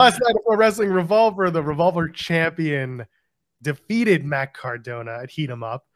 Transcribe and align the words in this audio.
Last 0.00 0.20
night 0.24 0.34
of 0.34 0.58
wrestling 0.58 0.90
revolver, 0.90 1.50
the 1.50 1.62
revolver 1.62 2.08
champion 2.08 3.06
defeated 3.62 4.24
Matt 4.24 4.54
Cardona 4.54 5.20
at 5.22 5.30
Heat 5.30 5.50
'em 5.50 5.62
Up. 5.62 5.86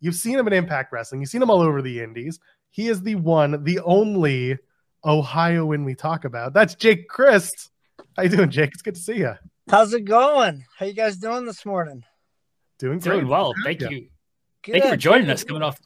You've 0.00 0.14
seen 0.14 0.38
him 0.38 0.46
in 0.46 0.52
Impact 0.54 0.92
Wrestling. 0.92 1.20
You've 1.20 1.30
seen 1.30 1.42
him 1.42 1.50
all 1.50 1.60
over 1.60 1.82
the 1.82 2.00
indies. 2.00 2.40
He 2.70 2.88
is 2.88 3.02
the 3.02 3.16
one, 3.16 3.62
the 3.64 3.80
only 3.80 4.58
Ohioan 5.04 5.84
we 5.84 5.94
talk 5.94 6.24
about. 6.24 6.54
That's 6.54 6.74
Jake 6.74 7.08
Crist. 7.08 7.70
How 8.16 8.22
you 8.22 8.30
doing, 8.30 8.50
Jake? 8.50 8.70
It's 8.72 8.82
good 8.82 8.94
to 8.94 9.00
see 9.00 9.18
you. 9.18 9.34
How's 9.68 9.92
it 9.92 10.04
going? 10.04 10.64
How 10.78 10.86
you 10.86 10.94
guys 10.94 11.16
doing 11.16 11.44
this 11.44 11.66
morning? 11.66 12.04
Doing 12.78 12.98
great. 12.98 13.16
Doing 13.16 13.28
well. 13.28 13.52
Thank 13.62 13.82
you. 13.82 14.08
Good. 14.62 14.72
Thank 14.72 14.84
you 14.84 14.90
for 14.90 14.96
joining 14.96 15.28
us 15.30 15.44
coming 15.44 15.62
off 15.62 15.78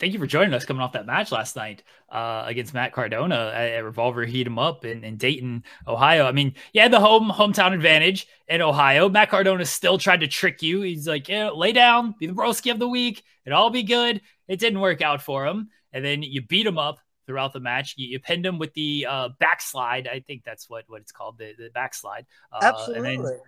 thank 0.00 0.14
you 0.14 0.18
for 0.18 0.26
joining 0.26 0.54
us 0.54 0.64
coming 0.64 0.82
off 0.82 0.92
that 0.92 1.06
match 1.06 1.30
last 1.30 1.54
night 1.54 1.82
uh, 2.08 2.42
against 2.46 2.72
Matt 2.74 2.92
Cardona 2.92 3.52
at, 3.54 3.70
at, 3.72 3.84
Revolver 3.84 4.24
him 4.24 4.58
Up 4.58 4.84
in, 4.84 5.04
in 5.04 5.16
Dayton, 5.16 5.62
Ohio. 5.86 6.24
I 6.26 6.32
mean, 6.32 6.54
you 6.72 6.80
had 6.80 6.90
the 6.90 6.98
home 6.98 7.30
hometown 7.30 7.74
advantage 7.74 8.26
in 8.48 8.62
Ohio. 8.62 9.08
Matt 9.08 9.30
Cardona 9.30 9.64
still 9.66 9.98
tried 9.98 10.20
to 10.20 10.26
trick 10.26 10.62
you. 10.62 10.80
He's 10.80 11.06
like, 11.06 11.28
yeah, 11.28 11.50
lay 11.50 11.72
down, 11.72 12.14
be 12.18 12.26
the 12.26 12.32
broski 12.32 12.72
of 12.72 12.78
the 12.78 12.88
week, 12.88 13.22
it'll 13.44 13.58
all 13.58 13.70
be 13.70 13.82
good. 13.82 14.22
It 14.48 14.58
didn't 14.58 14.80
work 14.80 15.02
out 15.02 15.22
for 15.22 15.46
him, 15.46 15.68
and 15.92 16.04
then 16.04 16.22
you 16.22 16.42
beat 16.42 16.66
him 16.66 16.78
up 16.78 16.98
throughout 17.26 17.52
the 17.52 17.60
match. 17.60 17.94
You, 17.96 18.08
you 18.08 18.18
pinned 18.18 18.44
him 18.44 18.58
with 18.58 18.72
the 18.74 19.06
uh, 19.08 19.28
backslide. 19.38 20.08
I 20.08 20.20
think 20.20 20.42
that's 20.44 20.68
what 20.68 20.84
what 20.88 21.02
it's 21.02 21.12
called, 21.12 21.38
the, 21.38 21.52
the 21.56 21.70
backslide. 21.72 22.26
Uh, 22.50 22.58
Absolutely. 22.62 23.16
Then, 23.18 23.38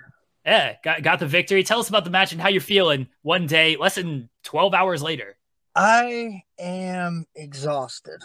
yeah, 0.44 0.74
got, 0.84 1.02
got 1.02 1.18
the 1.20 1.26
victory. 1.26 1.62
Tell 1.62 1.80
us 1.80 1.88
about 1.88 2.04
the 2.04 2.10
match 2.10 2.32
and 2.32 2.40
how 2.40 2.48
you're 2.48 2.60
feeling 2.60 3.06
one 3.22 3.46
day, 3.46 3.76
less 3.76 3.94
than 3.94 4.28
12 4.42 4.74
hours 4.74 5.02
later. 5.02 5.36
I 5.74 6.42
am 6.58 7.26
exhausted, 7.34 8.22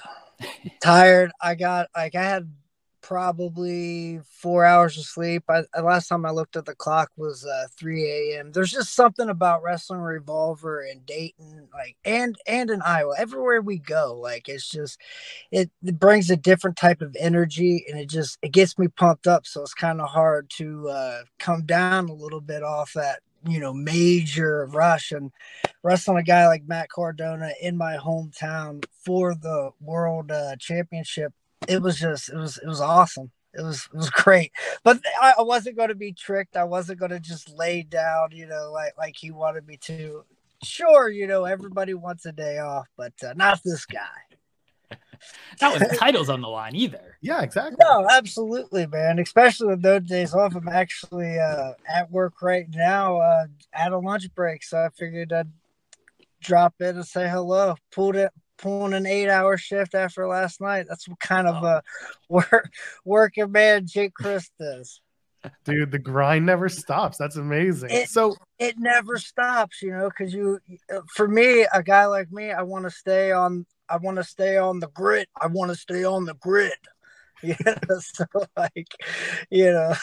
tired. 0.81 1.31
I 1.41 1.55
got 1.55 1.87
like 1.95 2.15
I 2.15 2.23
had 2.23 2.51
probably 3.07 4.19
four 4.29 4.65
hours 4.65 4.97
of 4.97 5.05
sleep. 5.05 5.43
I, 5.47 5.63
last 5.79 6.09
time 6.09 6.25
I 6.25 6.31
looked 6.31 6.57
at 6.57 6.65
the 6.65 6.75
clock 6.75 7.09
was 7.15 7.45
uh, 7.45 7.67
3 7.77 8.03
a.m. 8.05 8.51
There's 8.51 8.71
just 8.71 8.93
something 8.93 9.29
about 9.29 9.63
wrestling 9.63 10.01
Revolver 10.01 10.83
in 10.83 10.99
Dayton, 11.05 11.69
like 11.73 11.95
and 12.03 12.35
and 12.45 12.69
in 12.69 12.81
Iowa. 12.81 13.15
Everywhere 13.17 13.61
we 13.61 13.79
go, 13.79 14.19
like 14.21 14.49
it's 14.49 14.69
just 14.69 14.99
it, 15.49 15.71
it 15.85 15.97
brings 15.97 16.29
a 16.29 16.35
different 16.35 16.75
type 16.75 17.01
of 17.01 17.15
energy, 17.17 17.85
and 17.87 17.97
it 17.97 18.09
just 18.09 18.37
it 18.41 18.51
gets 18.51 18.77
me 18.77 18.89
pumped 18.89 19.25
up. 19.25 19.45
So 19.45 19.61
it's 19.61 19.73
kind 19.73 20.01
of 20.01 20.09
hard 20.09 20.49
to 20.57 20.89
uh, 20.89 21.21
come 21.39 21.65
down 21.65 22.09
a 22.09 22.13
little 22.13 22.41
bit 22.41 22.61
off 22.61 22.91
that 22.93 23.21
you 23.45 23.59
know 23.59 23.73
major 23.73 24.67
rush 24.71 25.11
and 25.11 25.31
wrestling 25.83 26.17
a 26.17 26.23
guy 26.23 26.47
like 26.47 26.67
Matt 26.67 26.89
Cardona 26.89 27.51
in 27.61 27.77
my 27.77 27.97
hometown 27.97 28.83
for 29.05 29.35
the 29.35 29.71
world 29.79 30.31
uh, 30.31 30.55
championship 30.57 31.33
it 31.67 31.81
was 31.81 31.99
just 31.99 32.29
it 32.29 32.35
was 32.35 32.57
it 32.57 32.67
was 32.67 32.81
awesome. 32.81 33.31
It 33.53 33.61
was 33.61 33.87
it 33.93 33.97
was 33.97 34.09
great. 34.11 34.51
But 34.83 34.99
I, 35.21 35.35
I 35.39 35.41
wasn't 35.41 35.77
going 35.77 35.89
to 35.89 35.95
be 35.95 36.13
tricked. 36.13 36.57
I 36.57 36.63
wasn't 36.63 36.99
going 36.99 37.11
to 37.11 37.19
just 37.19 37.49
lay 37.49 37.83
down 37.83 38.29
you 38.31 38.47
know 38.47 38.71
like 38.71 38.93
like 38.97 39.15
he 39.17 39.31
wanted 39.31 39.67
me 39.67 39.77
to. 39.83 40.23
Sure 40.63 41.07
you 41.07 41.27
know 41.27 41.45
everybody 41.45 41.93
wants 41.93 42.25
a 42.25 42.31
day 42.31 42.57
off 42.57 42.87
but 42.97 43.13
uh, 43.23 43.31
not 43.35 43.61
this 43.63 43.85
guy 43.85 44.26
not 45.61 45.79
with 45.79 45.97
titles 45.97 46.29
on 46.29 46.41
the 46.41 46.47
line 46.47 46.75
either. 46.75 47.17
Yeah, 47.21 47.41
exactly. 47.41 47.77
No, 47.79 48.07
absolutely, 48.09 48.87
man. 48.87 49.19
Especially 49.19 49.67
with 49.67 49.81
those 49.81 50.03
days 50.03 50.33
off. 50.33 50.55
I'm 50.55 50.67
actually 50.67 51.39
uh, 51.39 51.73
at 51.87 52.11
work 52.11 52.41
right 52.41 52.67
now 52.69 53.17
uh, 53.17 53.45
at 53.73 53.91
a 53.91 53.97
lunch 53.97 54.33
break, 54.35 54.63
so 54.63 54.77
I 54.77 54.89
figured 54.89 55.33
I'd 55.33 55.51
drop 56.41 56.75
in 56.79 56.95
and 56.95 57.05
say 57.05 57.27
hello. 57.27 57.75
Pulled 57.91 58.15
it, 58.15 58.31
pulling 58.57 58.93
an 58.93 59.05
eight-hour 59.05 59.57
shift 59.57 59.95
after 59.95 60.27
last 60.27 60.61
night. 60.61 60.85
That's 60.87 61.07
what 61.07 61.19
kind 61.19 61.47
of 61.47 61.63
a 61.63 61.67
uh, 61.67 61.81
work 62.29 62.71
working 63.05 63.51
man 63.51 63.87
Jake 63.87 64.13
Crist 64.13 64.51
is. 64.59 65.01
Dude, 65.63 65.91
the 65.91 65.99
grind 65.99 66.45
never 66.45 66.69
stops. 66.69 67.17
That's 67.17 67.35
amazing. 67.37 67.89
It, 67.91 68.09
so 68.09 68.35
it 68.59 68.75
never 68.77 69.17
stops, 69.17 69.81
you 69.81 69.91
know, 69.91 70.09
because 70.09 70.33
you, 70.33 70.59
for 71.13 71.27
me, 71.27 71.65
a 71.73 71.83
guy 71.83 72.05
like 72.05 72.31
me, 72.31 72.51
I 72.51 72.63
want 72.63 72.85
to 72.85 72.91
stay 72.91 73.31
on 73.31 73.65
I 73.89 73.97
want 73.97 74.17
to 74.17 74.23
stay 74.23 74.57
on 74.57 74.79
the 74.79 74.89
grid. 74.89 75.27
I 75.39 75.47
want 75.47 75.71
to 75.71 75.77
stay 75.77 76.03
on 76.03 76.25
the 76.25 76.35
grid. 76.35 76.73
You 77.43 77.55
know, 77.63 77.75
so 77.99 78.25
like, 78.57 78.87
you 79.51 79.71
know, 79.71 79.93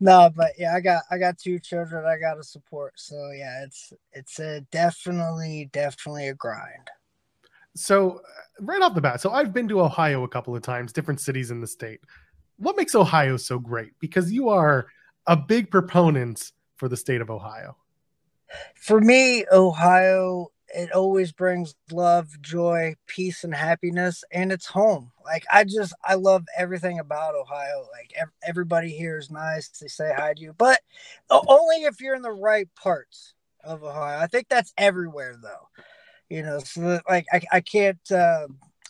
no, 0.00 0.28
but 0.34 0.54
yeah, 0.58 0.74
I 0.74 0.80
got 0.80 1.04
I 1.08 1.16
got 1.16 1.38
two 1.38 1.60
children 1.60 2.04
I 2.04 2.18
got 2.18 2.34
to 2.34 2.42
support. 2.42 2.94
So 2.96 3.30
yeah, 3.30 3.62
it's 3.62 3.92
it's 4.12 4.40
a 4.40 4.62
definitely 4.72 5.70
definitely 5.72 6.26
a 6.26 6.34
grind. 6.34 6.90
So 7.76 8.16
uh, 8.16 8.20
right 8.58 8.82
off 8.82 8.96
the 8.96 9.00
bat, 9.00 9.20
so 9.20 9.30
I've 9.30 9.54
been 9.54 9.68
to 9.68 9.82
Ohio 9.82 10.24
a 10.24 10.28
couple 10.28 10.56
of 10.56 10.62
times, 10.62 10.92
different 10.92 11.20
cities 11.20 11.52
in 11.52 11.60
the 11.60 11.66
state. 11.68 12.00
What 12.56 12.76
makes 12.76 12.96
Ohio 12.96 13.36
so 13.36 13.60
great? 13.60 13.92
Because 14.00 14.32
you 14.32 14.48
are 14.48 14.88
a 15.28 15.36
big 15.36 15.70
proponent 15.70 16.50
for 16.74 16.88
the 16.88 16.96
state 16.96 17.20
of 17.20 17.30
Ohio. 17.30 17.76
For 18.74 19.00
me, 19.00 19.44
Ohio 19.52 20.48
it 20.74 20.92
always 20.92 21.32
brings 21.32 21.74
love, 21.90 22.40
joy, 22.40 22.94
peace, 23.06 23.44
and 23.44 23.54
happiness, 23.54 24.22
and 24.30 24.52
it's 24.52 24.66
home. 24.66 25.12
Like 25.24 25.44
I 25.52 25.64
just, 25.64 25.94
I 26.04 26.14
love 26.14 26.44
everything 26.56 26.98
about 26.98 27.34
Ohio. 27.34 27.86
Like 27.92 28.12
ev- 28.16 28.32
everybody 28.46 28.90
here 28.90 29.18
is 29.18 29.30
nice. 29.30 29.68
They 29.68 29.88
say 29.88 30.12
hi 30.16 30.34
to 30.34 30.40
you, 30.40 30.54
but 30.56 30.80
only 31.30 31.84
if 31.84 32.00
you're 32.00 32.14
in 32.14 32.22
the 32.22 32.32
right 32.32 32.68
parts 32.74 33.34
of 33.64 33.82
Ohio. 33.82 34.18
I 34.18 34.26
think 34.26 34.48
that's 34.48 34.72
everywhere, 34.76 35.36
though. 35.42 35.68
You 36.28 36.42
know, 36.42 36.58
so 36.58 36.80
that, 36.82 37.04
like 37.08 37.26
I, 37.32 37.40
I 37.52 37.60
can't, 37.60 38.12
uh, 38.12 38.48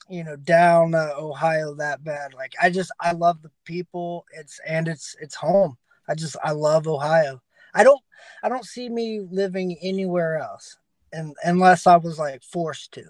you 0.09 0.25
know, 0.25 0.37
down 0.37 0.95
uh, 0.95 1.13
Ohio 1.17 1.75
that 1.75 2.03
bad. 2.03 2.35
Like 2.35 2.55
I 2.61 2.71
just, 2.71 2.91
I 3.01 3.13
love 3.13 3.43
the 3.43 3.51
people. 3.65 4.25
It's 4.33 4.59
and 4.67 4.89
it's 4.89 5.15
it's 5.21 5.37
home. 5.37 5.77
I 6.09 6.15
just, 6.15 6.37
I 6.43 6.53
love 6.53 6.89
Ohio. 6.89 7.41
I 7.75 7.85
don't, 7.85 8.01
I 8.43 8.49
don't 8.49 8.65
see 8.65 8.89
me 8.89 9.21
living 9.31 9.77
anywhere 9.83 10.39
else 10.39 10.79
and 11.13 11.35
unless 11.45 11.87
I 11.87 11.97
was 11.97 12.19
like 12.19 12.43
forced 12.43 12.93
to. 12.93 13.05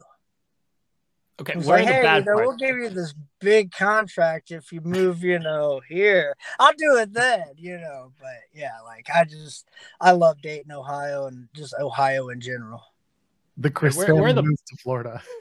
Okay, 1.40 1.54
where 1.54 1.84
like, 1.84 1.86
hey, 1.86 2.18
you 2.18 2.24
know, 2.24 2.34
we'll 2.34 2.56
give 2.56 2.76
you 2.76 2.88
this 2.88 3.14
big 3.40 3.70
contract 3.70 4.50
if 4.50 4.72
you 4.72 4.80
move, 4.80 5.22
you 5.22 5.38
know, 5.38 5.80
here. 5.88 6.34
I'll 6.58 6.72
do 6.72 6.96
it 6.96 7.12
then, 7.12 7.44
you 7.56 7.78
know. 7.78 8.12
But 8.18 8.40
yeah, 8.52 8.80
like 8.84 9.06
I 9.14 9.24
just 9.24 9.68
I 10.00 10.10
love 10.12 10.42
Dayton, 10.42 10.72
Ohio, 10.72 11.26
and 11.26 11.48
just 11.54 11.74
Ohio 11.78 12.30
in 12.30 12.40
general. 12.40 12.82
The 13.56 13.70
Chris 13.70 13.96
where, 13.96 14.14
where 14.16 14.32
the 14.32 14.42
moves 14.42 14.62
to 14.62 14.76
Florida. 14.78 15.22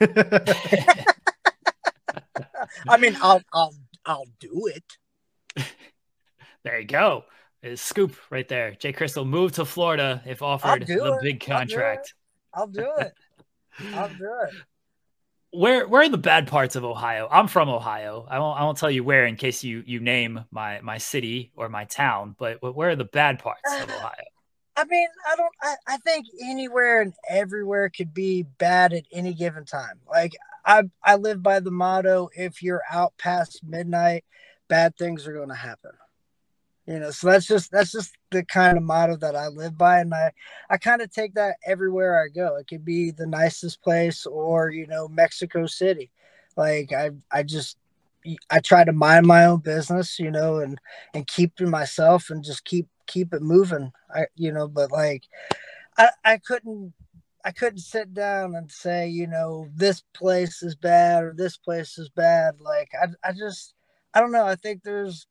I 2.88 2.96
mean, 2.98 3.16
I'll 3.20 3.42
I'll 3.52 3.74
I'll 4.06 4.28
do 4.38 4.70
it. 4.74 5.64
There 6.64 6.80
you 6.80 6.86
go. 6.86 7.24
scoop 7.76 8.16
right 8.30 8.46
there. 8.46 8.72
Jake 8.72 8.96
Crist'll 8.96 9.24
moved 9.24 9.54
to 9.54 9.64
Florida 9.64 10.20
if 10.26 10.42
offered 10.42 10.86
the 10.86 11.14
it. 11.14 11.22
big 11.22 11.40
contract. 11.40 12.12
I'll 12.58 12.66
do 12.66 12.90
it. 12.98 13.12
I'll 13.94 14.08
do 14.08 14.30
it. 14.48 14.54
Where 15.52 15.86
where 15.86 16.02
are 16.02 16.08
the 16.08 16.18
bad 16.18 16.48
parts 16.48 16.74
of 16.74 16.84
Ohio? 16.84 17.28
I'm 17.30 17.46
from 17.46 17.68
Ohio. 17.68 18.26
I 18.28 18.40
won't 18.40 18.60
I 18.60 18.64
won't 18.64 18.78
tell 18.78 18.90
you 18.90 19.04
where 19.04 19.26
in 19.26 19.36
case 19.36 19.62
you 19.62 19.84
you 19.86 20.00
name 20.00 20.44
my 20.50 20.80
my 20.80 20.98
city 20.98 21.52
or 21.54 21.68
my 21.68 21.84
town. 21.84 22.34
But 22.36 22.60
where 22.60 22.90
are 22.90 22.96
the 22.96 23.04
bad 23.04 23.38
parts 23.38 23.62
of 23.80 23.88
uh, 23.88 23.94
Ohio? 23.94 24.12
I 24.76 24.84
mean, 24.84 25.08
I 25.30 25.36
don't. 25.36 25.54
I, 25.62 25.74
I 25.86 25.96
think 25.98 26.26
anywhere 26.42 27.00
and 27.00 27.14
everywhere 27.28 27.90
could 27.90 28.12
be 28.12 28.42
bad 28.42 28.92
at 28.92 29.04
any 29.12 29.34
given 29.34 29.64
time. 29.64 30.00
Like 30.10 30.36
I 30.66 30.82
I 31.04 31.14
live 31.14 31.42
by 31.42 31.60
the 31.60 31.70
motto: 31.70 32.28
if 32.36 32.60
you're 32.60 32.82
out 32.90 33.14
past 33.18 33.60
midnight, 33.64 34.24
bad 34.68 34.96
things 34.96 35.28
are 35.28 35.32
going 35.32 35.48
to 35.48 35.54
happen 35.54 35.92
you 36.88 36.98
know 36.98 37.10
so 37.10 37.26
that's 37.26 37.46
just 37.46 37.70
that's 37.70 37.92
just 37.92 38.16
the 38.30 38.42
kind 38.44 38.78
of 38.78 38.82
motto 38.82 39.14
that 39.14 39.36
i 39.36 39.46
live 39.48 39.76
by 39.76 40.00
and 40.00 40.14
i 40.14 40.32
i 40.70 40.76
kind 40.78 41.02
of 41.02 41.12
take 41.12 41.34
that 41.34 41.56
everywhere 41.66 42.20
i 42.20 42.28
go 42.28 42.56
it 42.56 42.66
could 42.66 42.84
be 42.84 43.10
the 43.10 43.26
nicest 43.26 43.82
place 43.82 44.24
or 44.24 44.70
you 44.70 44.86
know 44.86 45.06
mexico 45.06 45.66
city 45.66 46.10
like 46.56 46.92
i 46.92 47.10
i 47.30 47.42
just 47.42 47.76
i 48.50 48.58
try 48.58 48.84
to 48.84 48.92
mind 48.92 49.26
my 49.26 49.44
own 49.44 49.60
business 49.60 50.18
you 50.18 50.30
know 50.30 50.56
and 50.56 50.80
and 51.12 51.26
keep 51.26 51.54
to 51.54 51.66
myself 51.66 52.30
and 52.30 52.42
just 52.42 52.64
keep 52.64 52.88
keep 53.06 53.34
it 53.34 53.42
moving 53.42 53.92
i 54.14 54.24
you 54.34 54.50
know 54.50 54.66
but 54.66 54.90
like 54.90 55.24
i 55.98 56.08
i 56.24 56.38
couldn't 56.38 56.92
I 57.44 57.52
couldn't 57.52 57.78
sit 57.78 58.12
down 58.12 58.56
and 58.56 58.70
say, 58.70 59.08
you 59.08 59.26
know, 59.26 59.68
this 59.74 60.02
place 60.12 60.62
is 60.62 60.74
bad 60.74 61.22
or 61.22 61.32
this 61.34 61.56
place 61.56 61.96
is 61.96 62.10
bad. 62.10 62.60
Like 62.60 62.90
I, 63.00 63.06
I 63.26 63.32
just, 63.32 63.72
I 64.12 64.20
don't 64.20 64.32
know. 64.32 64.44
I 64.44 64.56
think 64.56 64.82
there's 64.82 65.26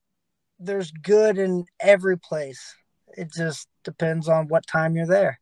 there's 0.59 0.91
good 0.91 1.37
in 1.37 1.65
every 1.79 2.17
place. 2.17 2.75
It 3.15 3.31
just 3.33 3.67
depends 3.83 4.27
on 4.27 4.47
what 4.47 4.67
time 4.67 4.95
you're 4.95 5.07
there. 5.07 5.39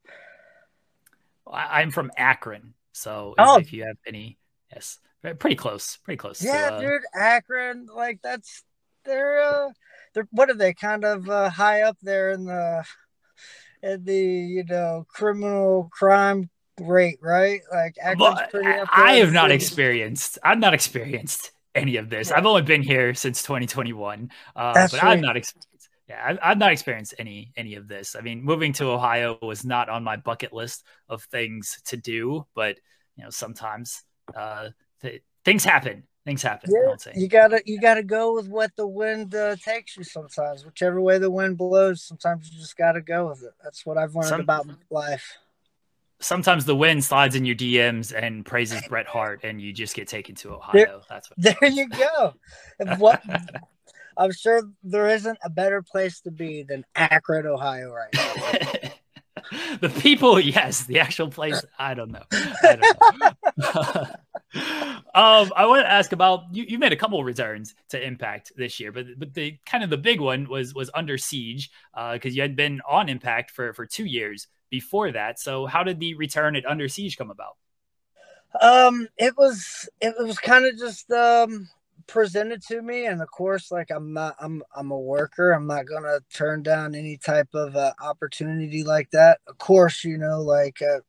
I'm 1.52 1.92
from 1.92 2.12
Akron, 2.18 2.74
so 2.92 3.36
oh. 3.38 3.60
if 3.60 3.72
you 3.72 3.86
have 3.86 3.98
any, 4.08 4.38
yes, 4.74 5.00
pretty 5.22 5.56
close, 5.56 5.98
pretty 5.98 6.18
close. 6.18 6.44
Yeah, 6.44 6.72
uh, 6.74 6.80
dude, 6.80 7.02
Akron, 7.14 7.88
like 7.94 8.20
that's 8.24 8.64
they're 9.04 9.40
uh, 9.42 9.70
they're 10.14 10.28
what 10.32 10.50
are 10.50 10.56
they 10.56 10.74
kind 10.74 11.04
of 11.04 11.30
uh, 11.30 11.50
high 11.50 11.84
up 11.84 11.98
there 12.02 12.32
in 12.32 12.46
the 12.46 12.84
in 13.84 14.04
the 14.06 14.18
you 14.18 14.64
know 14.64 15.06
criminal 15.08 15.90
crime 15.92 16.50
rate, 16.82 17.20
right? 17.22 17.62
Like 17.72 17.96
Akron's 18.04 18.42
pretty 18.50 18.68
up 18.68 18.90
I 18.92 19.18
have 19.18 19.32
not 19.32 19.52
experienced. 19.52 20.40
I'm 20.44 20.60
not 20.60 20.74
experienced 20.74 21.52
any 21.75 21.98
of 21.98 22.10
this. 22.10 22.30
Yeah. 22.30 22.38
I've 22.38 22.45
only 22.45 22.62
been 22.62 22.81
here 22.81 23.13
since 23.13 23.44
2021, 23.44 24.31
uh, 24.56 24.74
but 24.74 24.94
right. 24.94 25.04
I've 25.04 25.19
not 25.19 25.38
experienced. 25.38 25.89
Yeah, 26.07 26.22
I've, 26.24 26.39
I've 26.42 26.57
not 26.57 26.72
experienced 26.72 27.16
any 27.18 27.51
any 27.57 27.75
of 27.75 27.88
this. 27.88 28.16
I 28.16 28.22
mean, 28.22 28.44
moving 28.44 28.74
to 28.74 28.89
Ohio 28.89 29.38
was 29.42 29.66
not 29.66 29.89
on 29.89 30.04
my 30.04 30.18
bucket 30.18 30.54
list 30.54 30.83
of 31.10 31.24
things 31.24 31.81
to 31.86 31.98
do, 31.98 32.45
but 32.56 32.77
you 33.16 33.24
know, 33.24 33.30
sometimes 33.30 34.04
uh, 34.36 34.69
th- 35.01 35.24
things 35.44 35.63
happen. 35.63 36.04
Things 36.25 36.42
happen. 36.42 36.72
Yeah, 36.74 37.13
you 37.16 37.27
gotta 37.27 37.62
you 37.66 37.80
gotta 37.80 38.04
go 38.04 38.33
with 38.33 38.48
what 38.48 38.72
the 38.75 38.88
wind 38.88 39.36
uh, 39.36 39.56
takes 39.57 39.95
you. 39.95 40.04
Sometimes, 40.04 40.66
whichever 40.66 41.00
way 41.00 41.19
the 41.19 41.30
wind 41.30 41.57
blows, 41.57 42.04
sometimes 42.04 42.51
you 42.51 42.60
just 42.60 42.77
gotta 42.77 43.01
go 43.01 43.27
with 43.30 43.44
it. 43.44 43.54
That's 43.63 43.86
what 43.86 43.98
I've 43.98 44.16
learned 44.16 44.27
Some, 44.27 44.42
about 44.42 44.68
life 44.89 45.38
sometimes 46.20 46.66
the 46.66 46.76
wind 46.76 47.04
slides 47.04 47.36
in 47.36 47.46
your 47.46 47.56
DMs 47.56 48.14
and 48.16 48.46
praises 48.46 48.82
Bret 48.88 49.08
Hart, 49.08 49.42
and 49.44 49.62
you 49.62 49.74
just 49.74 49.96
get 49.96 50.08
taken 50.08 50.36
to 50.36 50.56
Ohio. 50.56 50.74
There, 50.74 51.00
That's 51.10 51.30
what. 51.30 51.40
There 51.60 51.70
you 51.70 51.90
go. 51.90 52.34
what 52.98 53.22
I'm 54.18 54.32
sure 54.32 54.64
there 54.84 55.10
isn't 55.10 55.38
a 55.44 55.50
better 55.50 55.82
place 55.82 56.22
to 56.22 56.32
be 56.32 56.64
than 56.64 56.86
Akron, 56.96 57.46
Ohio, 57.46 57.92
right 57.92 58.14
now. 58.14 58.90
the 59.82 59.90
people, 59.90 60.40
yes. 60.40 60.86
The 60.86 61.00
actual 61.00 61.30
place, 61.30 61.64
I 61.78 61.94
don't 61.94 62.12
know. 62.12 62.24
I 62.32 62.76
don't 62.78 63.58
know. 63.58 64.06
um, 65.14 65.52
I 65.56 65.66
want 65.66 65.84
to 65.84 65.92
ask 65.92 66.14
about 66.14 66.44
you. 66.54 66.66
You 66.68 66.80
made 66.80 66.94
a 66.94 66.96
couple 66.96 67.20
of 67.20 67.26
returns 67.26 67.76
to 67.90 68.02
Impact 68.02 68.54
this 68.56 68.80
year, 68.80 68.94
but 68.94 69.06
but 69.18 69.34
the 69.34 69.58
kind 69.66 69.84
of 69.84 69.90
the 69.90 69.98
big 69.98 70.22
one 70.22 70.48
was 70.48 70.74
was 70.74 70.90
Under 70.94 71.18
Siege 71.18 71.70
because 71.94 72.32
uh, 72.32 72.36
you 72.36 72.42
had 72.42 72.56
been 72.56 72.82
on 72.90 73.10
Impact 73.10 73.52
for 73.52 73.74
for 73.74 73.86
two 73.86 74.06
years 74.06 74.48
before 74.80 75.10
that. 75.13 75.39
So 75.39 75.66
how 75.66 75.83
did 75.83 76.01
the 76.01 76.16
return 76.16 76.57
at 76.57 76.66
Under 76.66 76.89
Siege 76.89 77.18
come 77.18 77.31
about? 77.31 77.56
Um, 78.62 79.07
it 79.18 79.38
was 79.38 79.89
it 80.01 80.16
was 80.19 80.38
kind 80.38 80.66
of 80.66 80.77
just 80.77 81.10
um 81.12 81.69
presented 82.07 82.62
to 82.63 82.81
me, 82.81 83.06
and 83.06 83.22
of 83.22 83.30
course, 83.31 83.72
like 83.72 83.89
I'm 83.89 84.12
not 84.13 84.36
I'm 84.39 84.63
I'm 84.75 84.92
a 84.92 85.00
worker. 85.00 85.51
I'm 85.51 85.68
not 85.68 85.86
gonna 85.86 86.19
turn 86.33 86.62
down 86.62 86.94
any 86.94 87.18
type 87.18 87.50
of 87.54 87.75
uh, 87.77 87.94
opportunity 88.01 88.83
like 88.83 89.12
that. 89.12 89.39
Of 89.48 89.57
course, 89.57 90.04
you 90.04 90.18
know, 90.18 90.42
like 90.42 90.81
uh, 90.81 91.00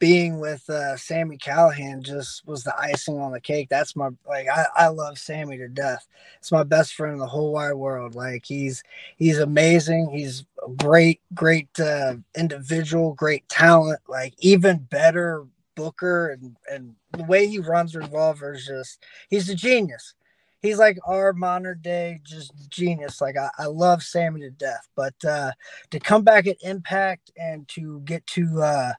being 0.00 0.40
with 0.40 0.68
uh, 0.68 0.96
Sami 0.96 1.38
Callihan 1.38 2.02
just 2.02 2.44
was 2.46 2.64
the 2.64 2.74
icing 2.76 3.20
on 3.20 3.32
the 3.32 3.40
cake. 3.40 3.68
That's 3.68 3.94
my 3.94 4.08
like 4.26 4.48
I, 4.48 4.66
I 4.74 4.88
love 4.88 5.18
Sami 5.18 5.58
to 5.58 5.68
death. 5.68 6.08
It's 6.38 6.50
my 6.50 6.64
best 6.64 6.94
friend 6.94 7.12
in 7.12 7.18
the 7.20 7.26
whole 7.28 7.52
wide 7.52 7.74
world. 7.74 8.16
Like 8.16 8.44
he's 8.46 8.82
he's 9.16 9.38
amazing. 9.38 10.10
He's 10.10 10.44
a 10.66 10.70
great 10.70 11.20
great 11.34 11.68
uh, 11.78 12.16
individual, 12.36 13.14
great 13.14 13.48
talent. 13.48 14.00
Like 14.08 14.34
even 14.38 14.78
better 14.78 15.46
booker 15.76 16.30
and 16.30 16.56
and 16.70 16.96
the 17.12 17.24
way 17.24 17.46
he 17.46 17.58
runs 17.58 17.94
Revolver 17.94 18.54
is 18.54 18.66
just 18.66 19.04
he's 19.28 19.48
a 19.50 19.54
genius. 19.54 20.14
He's 20.62 20.78
like 20.78 20.98
our 21.06 21.32
modern 21.32 21.80
day 21.80 22.20
just 22.22 22.52
genius. 22.70 23.20
Like 23.20 23.36
I, 23.36 23.48
I 23.58 23.66
love 23.66 24.02
Sami 24.02 24.40
to 24.42 24.50
death. 24.50 24.88
But 24.96 25.14
uh 25.24 25.52
to 25.90 26.00
come 26.00 26.22
back 26.22 26.46
at 26.46 26.56
Impact 26.62 27.30
and 27.36 27.68
to 27.68 28.00
get 28.00 28.26
to 28.28 28.62
uh 28.62 28.92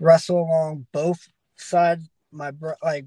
wrestle 0.00 0.40
along 0.40 0.86
both 0.92 1.28
sides. 1.56 2.08
My 2.32 2.50
bro, 2.50 2.74
like 2.82 3.06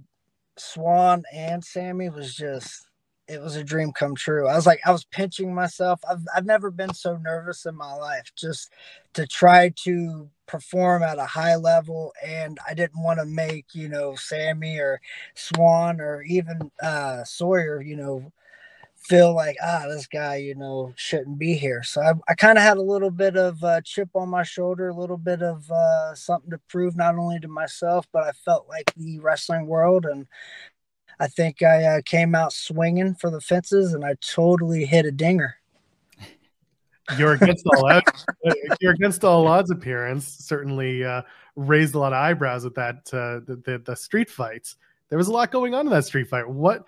Swann 0.57 1.23
and 1.33 1.63
Sami 1.63 2.09
was 2.09 2.35
just 2.35 2.87
it 3.27 3.41
was 3.41 3.57
a 3.57 3.63
dream 3.63 3.91
come 3.91 4.15
true. 4.15 4.47
I 4.47 4.55
was 4.55 4.65
like 4.65 4.79
I 4.85 4.91
was 4.91 5.03
pinching 5.05 5.53
myself. 5.53 5.99
I've 6.09 6.25
I've 6.35 6.45
never 6.45 6.71
been 6.71 6.93
so 6.93 7.17
nervous 7.17 7.65
in 7.65 7.75
my 7.75 7.93
life 7.93 8.31
just 8.35 8.71
to 9.13 9.27
try 9.27 9.73
to 9.83 10.29
perform 10.45 11.03
at 11.03 11.19
a 11.19 11.25
high 11.25 11.57
level 11.57 12.13
and 12.25 12.57
I 12.65 12.73
didn't 12.73 13.03
want 13.03 13.19
to 13.19 13.25
make, 13.25 13.65
you 13.73 13.89
know, 13.89 14.15
Sami 14.15 14.79
or 14.79 15.01
Swann 15.35 15.99
or 15.99 16.21
even 16.23 16.71
uh 16.81 17.23
Sawyer, 17.25 17.81
you 17.81 17.97
know, 17.97 18.31
feel 19.07 19.33
like 19.33 19.55
ah 19.63 19.83
this 19.87 20.05
guy 20.05 20.35
you 20.35 20.53
know 20.53 20.91
shouldn't 20.95 21.39
be 21.39 21.53
here. 21.53 21.81
So 21.83 22.01
i, 22.01 22.11
I 22.27 22.35
kind 22.35 22.57
of 22.57 22.63
had 22.63 22.77
a 22.77 22.81
little 22.81 23.09
bit 23.09 23.37
of 23.37 23.63
a 23.63 23.81
chip 23.81 24.09
on 24.13 24.29
my 24.29 24.43
shoulder 24.43 24.89
a 24.89 24.93
little 24.93 25.17
bit 25.17 25.41
of 25.41 25.69
uh, 25.71 26.13
something 26.13 26.51
to 26.51 26.57
prove 26.67 26.95
not 26.95 27.15
only 27.15 27.39
to 27.39 27.47
myself 27.47 28.05
but 28.11 28.23
i 28.23 28.31
felt 28.31 28.67
like 28.67 28.93
the 28.95 29.19
wrestling 29.19 29.67
world 29.67 30.05
and 30.05 30.27
i 31.19 31.27
think 31.27 31.63
i 31.63 31.83
uh, 31.83 32.01
came 32.05 32.35
out 32.35 32.51
swinging 32.51 33.15
for 33.15 33.29
the 33.29 33.41
fences 33.41 33.93
and 33.93 34.03
i 34.03 34.13
totally 34.21 34.85
hit 34.85 35.05
a 35.05 35.11
dinger. 35.11 35.55
You're 37.17 37.33
against 37.33 37.65
all 37.65 37.85
odds 37.91 38.25
you're 38.81 38.93
against 38.93 39.23
all 39.23 39.47
odds 39.47 39.71
appearance 39.71 40.27
certainly 40.27 41.03
uh, 41.03 41.21
raised 41.55 41.95
a 41.95 41.99
lot 41.99 42.13
of 42.13 42.17
eyebrows 42.17 42.65
at 42.65 42.75
that 42.75 42.95
uh, 43.13 43.39
the, 43.45 43.61
the, 43.65 43.77
the 43.79 43.95
street 43.95 44.29
fights. 44.29 44.75
There 45.09 45.17
was 45.17 45.27
a 45.27 45.31
lot 45.31 45.51
going 45.51 45.73
on 45.73 45.87
in 45.87 45.91
that 45.93 46.03
street 46.03 46.27
fight. 46.27 46.47
What 46.47 46.83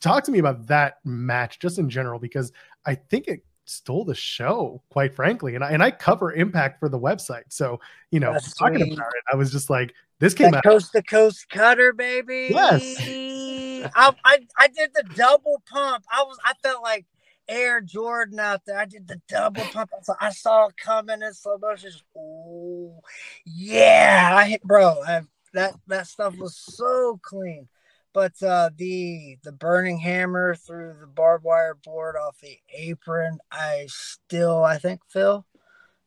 talk 0.00 0.24
to 0.24 0.30
me 0.30 0.38
about 0.38 0.66
that 0.66 0.98
match 1.04 1.58
just 1.58 1.78
in 1.78 1.88
general 1.88 2.18
because 2.18 2.52
I 2.86 2.94
think 2.94 3.28
it 3.28 3.44
stole 3.66 4.04
the 4.04 4.14
show, 4.14 4.82
quite 4.90 5.14
frankly. 5.14 5.54
And 5.54 5.64
I 5.64 5.70
and 5.70 5.82
I 5.82 5.90
cover 5.90 6.32
Impact 6.32 6.78
for 6.78 6.88
the 6.88 6.98
website, 6.98 7.44
so 7.48 7.80
you 8.10 8.20
know, 8.20 8.32
That's 8.32 8.54
talking 8.54 8.80
sweet. 8.80 8.94
about 8.94 9.08
it, 9.08 9.24
I 9.32 9.36
was 9.36 9.50
just 9.50 9.70
like, 9.70 9.94
this 10.18 10.34
came 10.34 10.54
out 10.54 10.64
coast 10.64 10.92
to 10.92 11.02
coast 11.02 11.48
cutter, 11.48 11.92
baby. 11.92 12.48
Yes, 12.50 12.96
I, 13.94 14.14
I 14.24 14.38
I 14.58 14.68
did 14.68 14.90
the 14.94 15.04
double 15.14 15.62
pump. 15.66 16.04
I 16.12 16.22
was 16.22 16.38
I 16.44 16.52
felt 16.62 16.82
like 16.82 17.06
Air 17.48 17.80
Jordan 17.80 18.38
out 18.38 18.62
there. 18.66 18.78
I 18.78 18.86
did 18.86 19.08
the 19.08 19.20
double 19.28 19.62
pump. 19.64 19.90
I 20.20 20.30
saw 20.30 20.68
it 20.68 20.76
coming 20.76 21.22
in 21.22 21.34
slow 21.34 21.58
motion. 21.58 21.90
Oh 22.16 23.00
yeah, 23.44 24.32
I 24.34 24.48
hit, 24.48 24.62
bro. 24.62 25.02
I, 25.06 25.22
that 25.52 25.74
that 25.86 26.06
stuff 26.06 26.36
was 26.36 26.56
so 26.56 27.18
clean. 27.22 27.68
But 28.14 28.40
uh, 28.44 28.70
the 28.76 29.38
the 29.42 29.50
burning 29.50 29.98
hammer 29.98 30.54
through 30.54 30.94
the 31.00 31.06
barbed 31.08 31.44
wire 31.44 31.74
board 31.74 32.14
off 32.14 32.38
the 32.40 32.58
apron, 32.72 33.40
I 33.50 33.86
still 33.88 34.62
I 34.62 34.78
think 34.78 35.00
Phil, 35.08 35.44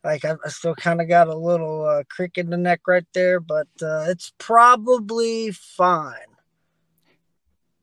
like 0.05 0.23
I, 0.23 0.35
I 0.43 0.47
still 0.47 0.73
kind 0.73 1.01
of 1.01 1.09
got 1.09 1.27
a 1.27 1.35
little 1.35 1.83
uh, 1.83 2.03
crick 2.09 2.37
in 2.37 2.49
the 2.49 2.55
neck 2.55 2.87
right 2.87 3.05
there, 3.13 3.41
but 3.41 3.67
uh, 3.81 4.05
it's 4.07 4.31
probably 4.37 5.51
fine. 5.51 6.37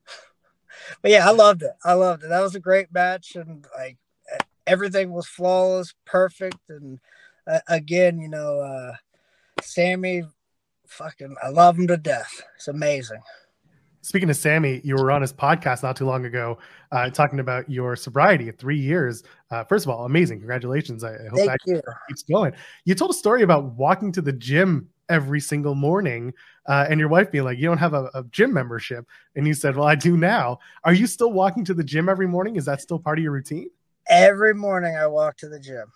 but 1.02 1.10
yeah, 1.10 1.28
I 1.28 1.32
loved 1.32 1.62
it. 1.62 1.72
I 1.84 1.92
loved 1.92 2.24
it. 2.24 2.30
That 2.30 2.40
was 2.40 2.54
a 2.54 2.60
great 2.60 2.90
match, 2.94 3.36
and 3.36 3.66
like 3.76 3.98
everything 4.66 5.12
was 5.12 5.26
flawless, 5.26 5.92
perfect, 6.06 6.70
and 6.70 6.98
uh, 7.46 7.60
again, 7.68 8.18
you 8.18 8.30
know, 8.30 8.60
uh, 8.60 8.94
Sami, 9.60 10.22
fucking, 10.86 11.36
I 11.42 11.50
love 11.50 11.78
him 11.78 11.88
to 11.88 11.98
death. 11.98 12.40
It's 12.56 12.68
amazing 12.68 13.20
speaking 14.04 14.28
to 14.28 14.34
Sami, 14.34 14.80
you 14.84 14.94
were 14.96 15.10
on 15.10 15.22
his 15.22 15.32
podcast 15.32 15.82
not 15.82 15.96
too 15.96 16.04
long 16.04 16.26
ago, 16.26 16.58
uh, 16.92 17.08
talking 17.10 17.40
about 17.40 17.68
your 17.70 17.96
sobriety 17.96 18.48
at 18.48 18.58
three 18.58 18.78
years. 18.78 19.22
Uh, 19.50 19.64
first 19.64 19.86
of 19.86 19.90
all, 19.90 20.04
amazing! 20.04 20.38
Congratulations! 20.38 21.02
I, 21.02 21.14
I 21.14 21.28
hope 21.30 21.38
Thank 21.38 21.50
that 21.50 21.58
you. 21.66 21.82
keeps 22.08 22.22
going. 22.22 22.52
You 22.84 22.94
told 22.94 23.10
a 23.10 23.14
story 23.14 23.42
about 23.42 23.64
walking 23.76 24.12
to 24.12 24.22
the 24.22 24.32
gym 24.32 24.88
every 25.08 25.40
single 25.40 25.74
morning, 25.74 26.32
uh, 26.66 26.86
and 26.88 27.00
your 27.00 27.08
wife 27.08 27.32
being 27.32 27.44
like, 27.44 27.58
"You 27.58 27.66
don't 27.66 27.78
have 27.78 27.94
a, 27.94 28.10
a, 28.14 28.24
gym 28.24 28.52
membership," 28.52 29.06
and 29.36 29.46
you 29.46 29.54
said, 29.54 29.76
"Well, 29.76 29.86
I 29.86 29.94
do 29.94 30.16
now." 30.16 30.58
Are 30.84 30.94
you 30.94 31.06
still 31.06 31.32
walking 31.32 31.64
to 31.64 31.74
the 31.74 31.84
gym 31.84 32.08
every 32.08 32.28
morning? 32.28 32.56
Is 32.56 32.66
that 32.66 32.80
still 32.82 32.98
part 32.98 33.18
of 33.18 33.22
your 33.22 33.32
routine? 33.32 33.70
Every 34.08 34.54
morning, 34.54 34.96
I 34.96 35.06
walk 35.06 35.38
to 35.38 35.48
the 35.48 35.58
gym. 35.58 35.90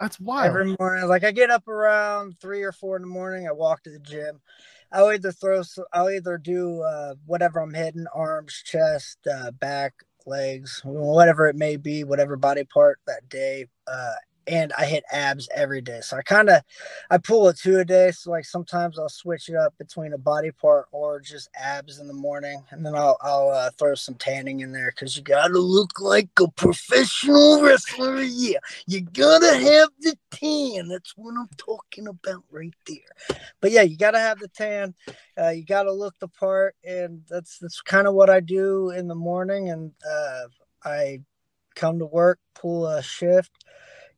That's 0.00 0.18
wild. 0.18 0.48
Every 0.48 0.76
morning, 0.80 1.08
like 1.08 1.22
I 1.22 1.30
get 1.30 1.50
up 1.50 1.68
around 1.68 2.40
three 2.40 2.62
or 2.62 2.72
four 2.72 2.96
in 2.96 3.02
the 3.02 3.08
morning. 3.08 3.46
I 3.46 3.52
walk 3.52 3.84
to 3.84 3.90
the 3.90 4.00
gym. 4.00 4.40
I'll 4.92 5.12
either 5.12 5.32
throw, 5.32 5.62
I'll 5.92 6.10
either 6.10 6.38
do 6.38 6.82
uh, 6.82 7.14
whatever 7.26 7.60
I'm 7.60 7.74
hitting, 7.74 8.06
arms, 8.14 8.62
chest, 8.64 9.18
uh, 9.32 9.50
back, 9.52 9.94
legs, 10.26 10.82
whatever 10.84 11.48
it 11.48 11.56
may 11.56 11.76
be, 11.76 12.04
whatever 12.04 12.36
body 12.36 12.64
part 12.64 13.00
that 13.06 13.28
day. 13.28 13.66
Uh, 13.86 14.12
and 14.46 14.72
I 14.76 14.86
hit 14.86 15.04
abs 15.10 15.48
every 15.54 15.80
day. 15.80 16.00
So 16.02 16.16
I 16.16 16.22
kind 16.22 16.48
of 16.48 16.62
I 17.10 17.18
pull 17.18 17.48
a 17.48 17.54
two 17.54 17.78
a 17.78 17.84
day. 17.84 18.10
So 18.10 18.30
like 18.30 18.44
sometimes 18.44 18.98
I'll 18.98 19.08
switch 19.08 19.48
it 19.48 19.56
up 19.56 19.76
between 19.78 20.12
a 20.12 20.18
body 20.18 20.50
part 20.50 20.86
or 20.92 21.20
just 21.20 21.50
abs 21.58 21.98
in 21.98 22.06
the 22.06 22.14
morning, 22.14 22.62
and 22.70 22.84
then 22.84 22.94
I'll 22.94 23.16
I'll 23.20 23.50
uh, 23.50 23.70
throw 23.78 23.94
some 23.94 24.14
tanning 24.14 24.60
in 24.60 24.72
there 24.72 24.92
because 24.94 25.16
you 25.16 25.22
gotta 25.22 25.58
look 25.58 26.00
like 26.00 26.30
a 26.40 26.50
professional 26.50 27.62
wrestler. 27.62 28.22
Yeah, 28.22 28.58
you 28.86 29.00
gotta 29.00 29.54
have 29.54 29.90
the 30.00 30.16
tan. 30.30 30.88
That's 30.88 31.14
what 31.16 31.34
I'm 31.38 31.48
talking 31.56 32.08
about 32.08 32.44
right 32.50 32.74
there. 32.86 33.38
But 33.60 33.70
yeah, 33.70 33.82
you 33.82 33.96
gotta 33.96 34.20
have 34.20 34.38
the 34.38 34.48
tan. 34.48 34.94
Uh, 35.38 35.50
you 35.50 35.64
gotta 35.64 35.92
look 35.92 36.18
the 36.18 36.28
part, 36.28 36.74
and 36.84 37.22
that's 37.28 37.58
that's 37.58 37.80
kind 37.80 38.06
of 38.06 38.14
what 38.14 38.30
I 38.30 38.40
do 38.40 38.90
in 38.90 39.08
the 39.08 39.14
morning. 39.14 39.70
And 39.70 39.92
uh, 40.08 40.42
I 40.84 41.20
come 41.74 41.98
to 41.98 42.06
work, 42.06 42.38
pull 42.54 42.86
a 42.86 43.02
shift, 43.02 43.64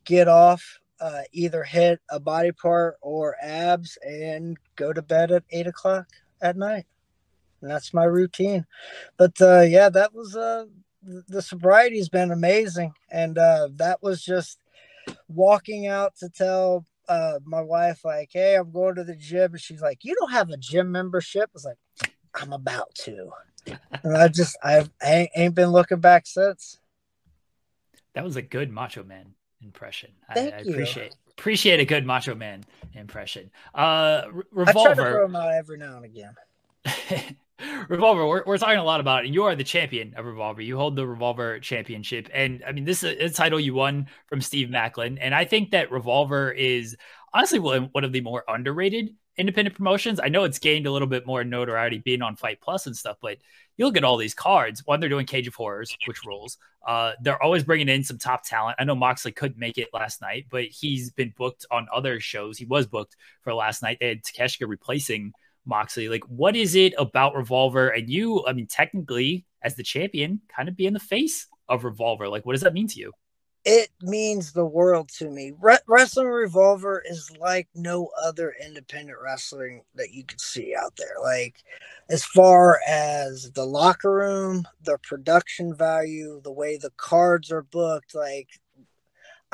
get 0.04 0.28
off, 0.28 0.80
uh, 1.00 1.22
either 1.32 1.64
hit 1.64 2.00
a 2.10 2.20
body 2.20 2.52
part 2.52 2.96
or 3.00 3.36
abs, 3.42 3.98
and 4.02 4.56
go 4.76 4.92
to 4.92 5.02
bed 5.02 5.30
at 5.30 5.44
eight 5.50 5.66
o'clock 5.66 6.06
at 6.40 6.56
night. 6.56 6.86
And 7.60 7.70
that's 7.70 7.94
my 7.94 8.04
routine. 8.04 8.66
But 9.16 9.40
uh, 9.40 9.62
yeah, 9.62 9.88
that 9.88 10.14
was 10.14 10.36
uh, 10.36 10.66
the 11.28 11.42
sobriety 11.42 11.98
has 11.98 12.08
been 12.08 12.30
amazing, 12.30 12.92
and 13.10 13.38
uh, 13.38 13.68
that 13.76 14.02
was 14.02 14.22
just 14.22 14.58
walking 15.28 15.86
out 15.86 16.16
to 16.16 16.28
tell 16.28 16.84
uh, 17.08 17.38
my 17.44 17.60
wife 17.60 18.04
like, 18.04 18.30
"Hey, 18.32 18.56
I'm 18.56 18.70
going 18.70 18.94
to 18.96 19.04
the 19.04 19.16
gym," 19.16 19.52
and 19.52 19.60
she's 19.60 19.82
like, 19.82 20.04
"You 20.04 20.14
don't 20.18 20.32
have 20.32 20.50
a 20.50 20.56
gym 20.56 20.92
membership?" 20.92 21.50
I 21.50 21.54
was 21.54 21.64
like, 21.64 22.12
"I'm 22.34 22.52
about 22.52 22.94
to," 23.04 23.30
and 24.02 24.16
I 24.16 24.28
just 24.28 24.56
I, 24.62 24.86
I 25.02 25.28
ain't 25.36 25.54
been 25.54 25.70
looking 25.70 26.00
back 26.00 26.26
since. 26.26 26.78
That 28.14 28.24
was 28.24 28.36
a 28.36 28.42
good 28.42 28.70
Macho 28.70 29.02
Man 29.02 29.34
impression. 29.64 30.10
Thank 30.34 30.54
I, 30.54 30.58
I 30.58 30.60
you. 30.60 30.72
appreciate 30.72 31.14
appreciate 31.38 31.80
a 31.80 31.84
good 31.84 32.06
Macho 32.06 32.34
Man 32.34 32.64
impression. 32.94 33.50
Uh, 33.74 34.22
Revolver. 34.52 34.90
I 34.90 34.94
try 34.94 34.94
to 34.94 35.10
throw 35.10 35.24
him 35.24 35.36
out 35.36 35.52
every 35.52 35.78
now 35.78 35.96
and 35.96 36.04
again. 36.04 36.34
Revolver, 37.88 38.26
we're, 38.26 38.42
we're 38.44 38.58
talking 38.58 38.78
a 38.78 38.84
lot 38.84 39.00
about 39.00 39.22
it, 39.22 39.26
and 39.26 39.34
you 39.34 39.44
are 39.44 39.54
the 39.54 39.64
champion 39.64 40.14
of 40.16 40.26
Revolver. 40.26 40.60
You 40.60 40.76
hold 40.76 40.96
the 40.96 41.06
Revolver 41.06 41.60
Championship, 41.60 42.28
and 42.34 42.62
I 42.66 42.72
mean, 42.72 42.84
this 42.84 43.02
is 43.02 43.32
a 43.32 43.34
title 43.34 43.60
you 43.60 43.74
won 43.74 44.08
from 44.26 44.40
Steve 44.40 44.68
Maclin, 44.68 45.18
and 45.20 45.34
I 45.34 45.44
think 45.44 45.70
that 45.70 45.90
Revolver 45.90 46.50
is 46.50 46.96
honestly 47.32 47.58
one 47.58 48.04
of 48.04 48.12
the 48.12 48.20
more 48.20 48.44
underrated 48.48 49.10
independent 49.36 49.76
promotions. 49.76 50.20
I 50.22 50.28
know 50.28 50.44
it's 50.44 50.58
gained 50.58 50.86
a 50.86 50.92
little 50.92 51.08
bit 51.08 51.26
more 51.26 51.42
notoriety 51.44 51.98
being 51.98 52.22
on 52.22 52.36
Fight 52.36 52.60
Plus 52.60 52.86
and 52.86 52.96
stuff, 52.96 53.16
but 53.20 53.38
you 53.76 53.84
look 53.84 53.96
at 53.96 54.04
all 54.04 54.16
these 54.16 54.34
cards. 54.34 54.82
One, 54.84 55.00
they're 55.00 55.08
doing 55.08 55.26
Cage 55.26 55.46
of 55.48 55.54
Horrors, 55.54 55.96
which 56.06 56.24
rules. 56.24 56.58
Uh, 56.86 57.12
they're 57.22 57.42
always 57.42 57.64
bringing 57.64 57.88
in 57.88 58.04
some 58.04 58.18
top 58.18 58.44
talent. 58.44 58.76
I 58.78 58.84
know 58.84 58.94
Moxley 58.94 59.32
couldn't 59.32 59.58
make 59.58 59.78
it 59.78 59.88
last 59.92 60.20
night, 60.20 60.46
but 60.50 60.64
he's 60.64 61.10
been 61.10 61.32
booked 61.36 61.66
on 61.70 61.88
other 61.92 62.20
shows. 62.20 62.58
He 62.58 62.66
was 62.66 62.86
booked 62.86 63.16
for 63.42 63.54
last 63.54 63.82
night. 63.82 63.98
They 64.00 64.08
had 64.08 64.22
Takeshita 64.22 64.68
replacing 64.68 65.32
Moxley. 65.64 66.08
Like, 66.08 66.24
what 66.24 66.56
is 66.56 66.74
it 66.74 66.94
about 66.98 67.34
Revolver? 67.34 67.88
And 67.88 68.08
you, 68.08 68.44
I 68.46 68.52
mean, 68.52 68.66
technically, 68.66 69.44
as 69.62 69.74
the 69.74 69.82
champion, 69.82 70.40
kind 70.54 70.68
of 70.68 70.76
being 70.76 70.92
the 70.92 71.00
face 71.00 71.48
of 71.68 71.84
Revolver. 71.84 72.28
Like, 72.28 72.44
what 72.44 72.52
does 72.52 72.62
that 72.62 72.74
mean 72.74 72.88
to 72.88 73.00
you? 73.00 73.12
It 73.64 73.88
means 74.02 74.52
the 74.52 74.66
world 74.66 75.08
to 75.18 75.30
me. 75.30 75.52
Re- 75.58 75.78
wrestling 75.88 76.26
Revolver 76.26 77.02
is 77.08 77.30
like 77.40 77.68
no 77.74 78.10
other 78.22 78.54
independent 78.62 79.18
wrestling 79.22 79.82
that 79.94 80.12
you 80.12 80.24
could 80.24 80.40
see 80.40 80.74
out 80.78 80.96
there. 80.96 81.16
Like, 81.22 81.64
as 82.10 82.24
far 82.24 82.80
as 82.86 83.50
the 83.52 83.64
locker 83.64 84.12
room, 84.12 84.64
the 84.82 84.98
production 84.98 85.74
value, 85.74 86.42
the 86.44 86.52
way 86.52 86.76
the 86.76 86.92
cards 86.98 87.50
are 87.50 87.62
booked, 87.62 88.14
like 88.14 88.48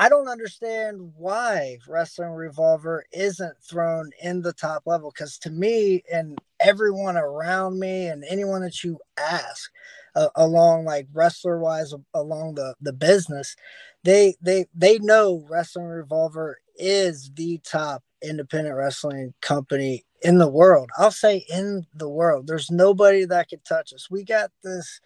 I 0.01 0.09
don't 0.09 0.27
understand 0.27 1.13
why 1.15 1.77
Wrestling 1.87 2.31
Revolver 2.31 3.05
isn't 3.13 3.55
thrown 3.61 4.09
in 4.21 4.41
the 4.41 4.51
top 4.51 4.83
level 4.87 5.11
because 5.11 5.37
to 5.39 5.51
me 5.51 6.03
and 6.11 6.39
everyone 6.63 7.17
around 7.17 7.79
me 7.79 8.07
and 8.07 8.23
anyone 8.29 8.61
that 8.61 8.83
you 8.83 8.99
ask 9.17 9.71
uh, 10.15 10.29
along 10.35 10.85
like 10.85 11.07
wrestler 11.13 11.59
wise 11.59 11.93
along 12.13 12.55
the 12.55 12.75
the 12.81 12.93
business 12.93 13.55
they 14.03 14.35
they 14.41 14.65
they 14.73 14.99
know 14.99 15.45
Wrestling 15.49 15.85
Revolver 15.85 16.57
is 16.75 17.31
the 17.35 17.59
top 17.63 18.03
independent 18.23 18.75
wrestling 18.75 19.33
company 19.41 20.03
in 20.23 20.37
the 20.37 20.47
world. 20.49 20.89
I'll 20.97 21.11
say 21.11 21.45
in 21.49 21.85
the 21.93 22.09
world. 22.09 22.47
There's 22.47 22.71
nobody 22.71 23.25
that 23.25 23.49
can 23.49 23.59
touch 23.67 23.93
us. 23.93 24.09
We 24.09 24.23
got 24.23 24.51
this 24.63 24.99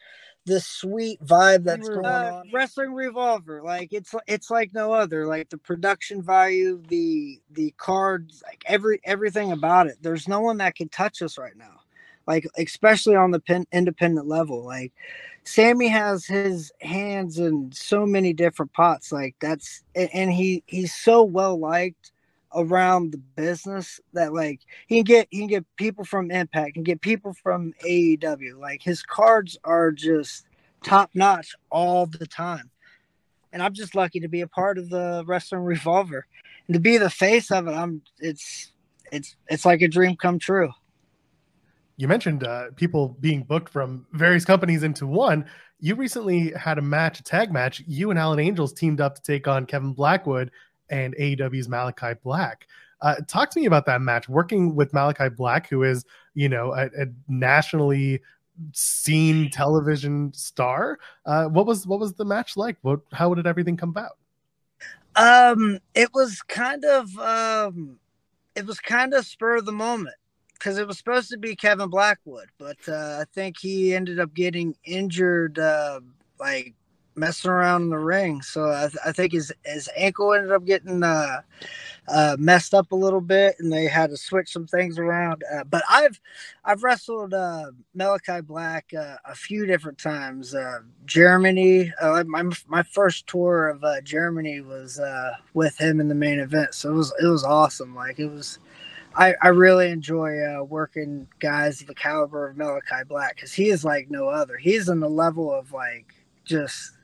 this 0.46 0.66
sweet 0.66 1.24
vibe 1.26 1.64
that's 1.64 1.90
going 1.90 2.06
uh, 2.06 2.34
on. 2.36 2.52
Wrestling 2.54 2.94
Revolver, 2.94 3.62
like 3.64 3.92
it's 3.92 4.14
it's 4.28 4.50
like 4.52 4.74
no 4.74 4.94
other. 4.94 5.26
Like 5.26 5.50
the 5.50 5.58
production 5.58 6.22
value, 6.22 6.82
the 6.88 7.42
the 7.52 7.74
cards, 7.78 8.44
like 8.46 8.64
every 8.66 9.02
everything 9.04 9.52
about 9.52 9.88
it. 9.88 9.98
There's 10.02 10.28
no 10.28 10.42
one 10.42 10.58
that 10.58 10.76
can 10.76 10.90
touch 10.90 11.22
us 11.22 11.38
right 11.38 11.58
now. 11.58 11.82
Like 12.28 12.48
especially 12.58 13.16
on 13.16 13.32
the 13.32 13.40
pin, 13.40 13.66
independent 13.72 14.28
level. 14.28 14.64
Like 14.64 14.94
Sami 15.44 15.88
has 15.88 16.26
his 16.26 16.72
hands 16.82 17.40
in 17.40 17.72
so 17.72 18.06
many 18.06 18.34
different 18.34 18.74
pots. 18.74 19.12
Like 19.12 19.36
that's 19.40 19.84
and 19.96 20.32
he 20.32 20.64
he's 20.68 20.94
so 20.94 21.24
well 21.24 21.60
liked 21.60 22.12
around 22.56 23.12
the 23.12 23.18
business 23.18 24.00
that 24.14 24.34
like 24.34 24.62
he 24.88 24.98
can 24.98 25.04
get 25.04 25.28
he 25.30 25.40
can 25.40 25.48
get 25.48 25.66
people 25.76 26.06
from 26.06 26.32
Impact 26.32 26.78
and 26.78 26.86
get 26.86 27.02
people 27.02 27.34
from 27.34 27.74
AEW. 27.86 28.60
Like 28.60 28.82
his 28.82 29.04
cards 29.04 29.58
are 29.64 29.92
just 29.92 30.46
top 30.84 31.12
notch 31.14 31.54
all 31.70 32.06
the 32.06 32.28
time. 32.28 32.72
And 33.52 33.62
I'm 33.62 33.74
just 33.74 33.96
lucky 33.96 34.20
to 34.20 34.28
be 34.28 34.42
a 34.42 34.48
part 34.48 34.78
of 34.78 34.90
the 34.90 35.24
Wrestling 35.26 35.62
Revolver 35.62 36.26
and 36.68 36.74
to 36.74 36.80
be 36.80 36.98
the 36.98 37.10
face 37.10 37.52
of 37.52 37.68
it. 37.68 37.72
I'm 37.72 38.02
it's 38.20 38.72
it's 39.12 39.36
it's 39.48 39.66
like 39.66 39.82
a 39.82 39.88
dream 39.88 40.16
come 40.16 40.40
true. 40.40 40.72
You 41.98 42.08
mentioned 42.08 42.44
uh, 42.44 42.72
people 42.76 43.16
being 43.20 43.44
booked 43.44 43.70
from 43.70 44.06
various 44.12 44.44
companies 44.44 44.84
into 44.84 45.08
one. 45.08 45.46
You 45.80 45.96
recently 45.96 46.52
had 46.52 46.78
a 46.78 46.82
match, 46.82 47.20
a 47.20 47.24
tag 47.24 47.54
match. 47.54 47.82
You 47.88 48.10
and 48.10 48.20
Alan 48.20 48.40
Angels 48.40 48.74
teamed 48.74 49.00
up 49.00 49.16
to 49.16 49.22
take 49.22 49.48
on 49.48 49.66
Kevin 49.66 49.94
Blackwood 49.94 50.52
and 50.90 51.16
AEW's 51.16 51.70
Malachi 51.70 52.14
Black. 52.24 52.68
Uh, 53.02 53.16
talk 53.28 53.50
to 53.52 53.60
me 53.60 53.66
about 53.66 53.86
that 53.86 54.02
match. 54.02 54.30
Working 54.30 54.76
with 54.76 54.94
Malachi 54.94 55.30
Black, 55.30 55.70
who 55.70 55.84
is 55.84 56.06
you 56.34 56.50
know 56.50 56.74
a, 56.74 56.86
a 56.86 57.08
nationally 57.28 58.22
seen 58.72 59.50
television 59.50 60.34
star. 60.34 61.00
Uh, 61.26 61.46
what 61.46 61.66
was 61.66 61.86
what 61.86 62.00
was 62.00 62.14
the 62.14 62.26
match 62.26 62.58
like? 62.58 62.78
What 62.82 63.02
how 63.12 63.34
did 63.34 63.48
everything 63.48 63.78
come 63.78 63.90
about? 63.90 64.18
Um, 65.16 65.80
it 65.94 66.10
was 66.14 66.42
kind 66.42 66.84
of 66.86 67.18
um, 67.20 68.00
it 68.56 68.66
was 68.66 68.80
kind 68.80 69.14
of 69.14 69.26
spur 69.26 69.58
of 69.58 69.66
the 69.66 69.72
moment 69.72 70.16
because 70.54 70.78
it 70.78 70.88
was 70.88 70.98
supposed 70.98 71.30
to 71.30 71.38
be 71.38 71.56
Kevin 71.56 71.90
Blackwood, 71.90 72.50
but 72.58 72.78
uh, 72.88 73.20
I 73.22 73.26
think 73.34 73.58
he 73.60 73.94
ended 73.94 74.20
up 74.20 74.34
getting 74.34 74.76
injured 74.84 75.60
uh, 75.60 76.00
like 76.40 76.74
messing 77.16 77.52
around 77.52 77.84
in 77.84 77.90
the 77.90 77.98
ring. 77.98 78.42
So 78.42 78.72
I, 78.72 78.88
th- 78.88 78.98
I 79.06 79.12
think 79.12 79.34
his 79.34 79.52
his 79.66 79.90
ankle 79.96 80.34
ended 80.34 80.52
up 80.52 80.66
getting 80.66 81.04
uh, 81.04 81.42
uh, 82.08 82.36
messed 82.38 82.74
up 82.74 82.92
a 82.92 82.96
little 82.96 83.22
bit, 83.22 83.56
and 83.60 83.72
they 83.72 83.86
had 83.86 84.10
to 84.10 84.18
switch 84.18 84.52
some 84.52 84.68
things 84.68 85.00
around. 85.00 85.44
Uh, 85.54 85.64
but 85.64 85.84
I've 85.90 86.20
I've 86.64 86.84
wrestled 86.84 87.34
uh, 87.34 87.72
Malachi 87.94 88.42
Black 88.42 88.94
uh, 88.94 89.18
a 89.26 89.36
few 89.36 89.66
different 89.66 89.98
times. 89.98 90.54
Uh, 90.54 90.80
Germany, 91.06 91.92
uh, 92.02 92.24
my 92.28 92.44
my 92.68 92.84
first 92.84 93.28
tour 93.28 93.70
of 93.70 93.84
Germany 94.04 94.62
was 94.62 95.00
with 95.54 95.80
him 95.80 96.00
in 96.00 96.08
the 96.08 96.16
main 96.16 96.40
event, 96.40 96.74
so 96.74 96.92
it 96.92 96.96
was 96.96 97.14
it 97.22 97.28
was 97.28 97.44
awesome. 97.44 97.96
Like 97.96 98.20
it 98.20 98.28
was. 98.28 98.60
I, 99.18 99.34
I 99.42 99.48
really 99.48 99.92
enjoy 99.92 100.62
working 100.64 101.26
guys 101.40 101.80
of 101.80 101.88
the 101.88 101.96
caliber 101.96 102.50
of 102.50 102.58
Malachi 102.58 103.06
Black 103.08 103.36
because 103.36 103.54
he 103.54 103.70
is 103.70 103.86
like 103.86 104.12
no 104.12 104.28
other. 104.28 104.58
He's 104.58 104.90
in 104.90 105.00
the 105.00 105.10
level 105.10 105.54
of 105.54 105.72
like 105.72 106.14
just 106.44 106.95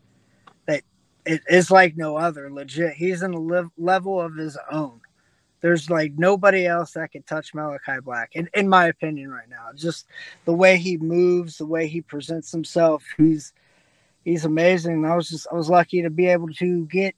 it, 1.26 1.42
it's 1.48 1.72
like 1.72 1.98
no 1.98 2.18
other. 2.18 2.52
Legit, 2.52 2.94
he's 2.94 3.22
in 3.22 3.34
a 3.34 3.40
live, 3.40 3.70
level 3.78 4.20
of 4.20 4.36
his 4.36 4.58
own. 4.72 5.02
There's 5.62 5.90
like 5.90 6.14
nobody 6.18 6.66
else 6.66 6.92
that 6.94 7.12
can 7.12 7.24
touch 7.24 7.54
Malachi 7.54 8.00
Black, 8.04 8.32
in, 8.34 8.50
in 8.56 8.68
my 8.68 8.88
opinion, 8.88 9.30
right 9.30 9.50
now. 9.50 9.68
Just 9.76 10.08
the 10.46 10.54
way 10.54 10.78
he 10.78 10.98
moves, 10.98 11.58
the 11.58 11.68
way 11.68 11.88
he 11.88 12.02
presents 12.02 12.52
himself, 12.52 13.04
he's 13.18 13.54
he's 14.26 14.46
amazing. 14.46 15.06
I 15.06 15.16
was 15.16 15.30
just 15.30 15.48
I 15.52 15.56
was 15.56 15.70
lucky 15.70 16.02
to 16.02 16.10
be 16.10 16.26
able 16.28 16.50
to 16.54 16.86
get 16.88 17.16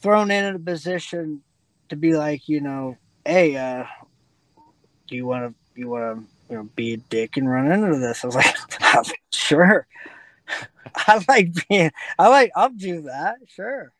thrown 0.00 0.30
in 0.30 0.54
a 0.54 0.58
position 0.58 1.42
to 1.88 1.96
be 1.96 2.14
like, 2.14 2.48
you 2.48 2.60
know, 2.60 2.98
hey, 3.24 3.56
uh, 3.56 3.84
do 5.08 5.16
you 5.16 5.26
want 5.26 5.54
to 5.54 5.80
you 5.80 5.88
want 5.88 6.18
to 6.18 6.26
you 6.50 6.56
know 6.58 6.68
be 6.76 6.94
a 6.94 6.96
dick 6.98 7.38
and 7.38 7.50
run 7.50 7.72
into 7.72 7.98
this? 7.98 8.22
I 8.22 8.26
was 8.26 8.36
like 8.36 8.56
sure. 9.32 9.86
I 10.94 11.24
like 11.28 11.68
being. 11.68 11.90
I 12.18 12.28
like. 12.28 12.50
I'll 12.56 12.70
do 12.70 13.02
that. 13.02 13.36
Sure. 13.46 13.92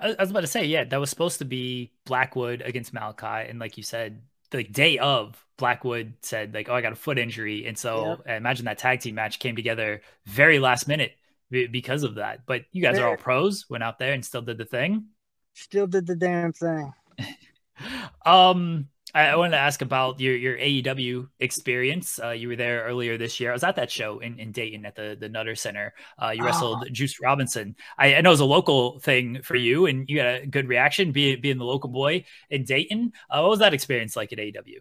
I, 0.00 0.16
was 0.18 0.30
about 0.30 0.40
to 0.40 0.48
say, 0.48 0.64
yeah, 0.64 0.82
that 0.82 0.98
was 0.98 1.10
supposed 1.10 1.38
to 1.38 1.44
be 1.44 1.92
Blackwood 2.06 2.60
against 2.62 2.92
Malachi, 2.92 3.48
and 3.48 3.60
like 3.60 3.76
you 3.76 3.84
said, 3.84 4.22
the 4.50 4.64
day 4.64 4.98
of, 4.98 5.42
Blackwood 5.58 6.14
said 6.22 6.52
like, 6.54 6.68
"Oh, 6.68 6.74
I 6.74 6.80
got 6.80 6.92
a 6.92 6.96
foot 6.96 7.18
injury," 7.18 7.66
and 7.66 7.78
so 7.78 8.20
I 8.26 8.34
imagine 8.34 8.64
that 8.64 8.78
tag 8.78 8.98
team 8.98 9.14
match 9.14 9.38
came 9.38 9.54
together 9.54 10.02
very 10.26 10.58
last 10.58 10.88
minute 10.88 11.12
because 11.50 12.02
of 12.02 12.16
that. 12.16 12.46
But 12.46 12.64
you 12.72 12.82
guys 12.82 12.98
are 12.98 13.08
all 13.08 13.16
pros, 13.16 13.66
went 13.70 13.84
out 13.84 14.00
there 14.00 14.12
and 14.12 14.24
still 14.24 14.42
did 14.42 14.58
the 14.58 14.64
thing. 14.64 15.06
Still 15.54 15.86
did 15.86 16.06
the 16.06 16.16
damn 16.16 16.52
thing. 16.52 16.92
um, 18.26 18.88
I, 19.14 19.26
I, 19.26 19.36
wanted 19.36 19.52
to 19.52 19.58
ask 19.58 19.82
about 19.82 20.20
your 20.20 20.34
your 20.36 20.56
AEW 20.56 21.28
experience. 21.38 22.18
Uh, 22.22 22.30
you 22.30 22.48
were 22.48 22.56
there 22.56 22.84
earlier 22.84 23.18
this 23.18 23.38
year. 23.40 23.50
I 23.50 23.52
was 23.52 23.64
at 23.64 23.76
that 23.76 23.90
show 23.90 24.20
in, 24.20 24.38
in 24.38 24.52
Dayton 24.52 24.86
at 24.86 24.96
the 24.96 25.16
the 25.18 25.28
Nutter 25.28 25.54
Center. 25.54 25.94
Uh, 26.20 26.30
you 26.30 26.44
wrestled 26.44 26.84
oh. 26.86 26.90
Juice 26.90 27.20
Robinson. 27.20 27.76
I, 27.98 28.14
I, 28.14 28.20
know 28.20 28.30
it 28.30 28.32
was 28.32 28.40
a 28.40 28.44
local 28.44 28.98
thing 29.00 29.42
for 29.42 29.56
you, 29.56 29.86
and 29.86 30.08
you 30.08 30.16
got 30.16 30.42
a 30.42 30.46
good 30.46 30.68
reaction 30.68 31.12
being 31.12 31.40
being 31.40 31.58
the 31.58 31.64
local 31.64 31.90
boy 31.90 32.24
in 32.50 32.64
Dayton. 32.64 33.12
Uh, 33.30 33.40
what 33.40 33.50
was 33.50 33.58
that 33.58 33.74
experience 33.74 34.16
like 34.16 34.32
at 34.32 34.38
AEW? 34.38 34.78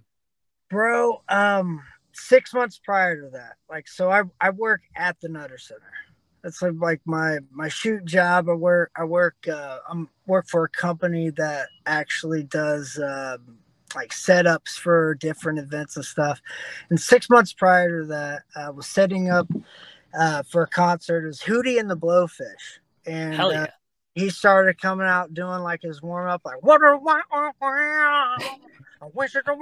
Bro, 0.70 1.24
um, 1.28 1.82
six 2.14 2.54
months 2.54 2.80
prior 2.84 3.22
to 3.22 3.30
that, 3.32 3.56
like 3.70 3.88
so, 3.88 4.10
I 4.10 4.24
I 4.40 4.52
work 4.52 4.82
at 4.96 5.20
the 5.22 5.30
Nutter 5.30 5.58
Center. 5.58 5.92
That's 6.42 6.62
like, 6.62 7.02
my 7.06 7.40
my 7.52 7.68
shoot 7.68 8.06
job. 8.06 8.50
I 8.50 8.54
work 8.54 8.92
I 8.96 9.04
work 9.04 9.36
uh, 9.48 9.80
I'm 9.90 10.10
work 10.26 10.48
for 10.48 10.64
a 10.64 10.70
company 10.70 11.30
that 11.32 11.68
actually 11.86 12.44
does 12.44 12.98
uh, 12.98 13.38
like 13.95 14.12
setups 14.12 14.71
for 14.77 15.15
different 15.15 15.60
events 15.60 15.95
and 15.95 16.05
stuff. 16.05 16.41
And 16.89 17.00
six 17.00 17.29
months 17.29 17.53
prior 17.53 18.01
to 18.01 18.07
that, 18.07 18.43
I 18.55 18.69
was 18.69 18.88
setting 18.88 19.29
up 19.29 19.48
uh, 20.17 20.43
for 20.43 20.63
a 20.63 20.67
concert. 20.67 21.24
It 21.24 21.27
was 21.27 21.41
Hootie 21.41 21.79
and 21.79 21.89
the 21.89 21.98
Blowfish, 21.98 22.79
and 23.05 23.33
Hell 23.33 23.51
yeah. 23.51 23.63
uh, 23.63 23.67
he 24.15 24.29
started 24.29 24.79
coming 24.81 25.07
out 25.07 25.33
doing 25.33 25.62
like 25.62 25.81
his 25.81 26.01
warm 26.01 26.29
up, 26.29 26.41
like 26.43 26.62
what 26.62 26.81
are 26.81 26.98
wish 29.08 29.36
it 29.36 29.46
could 29.46 29.58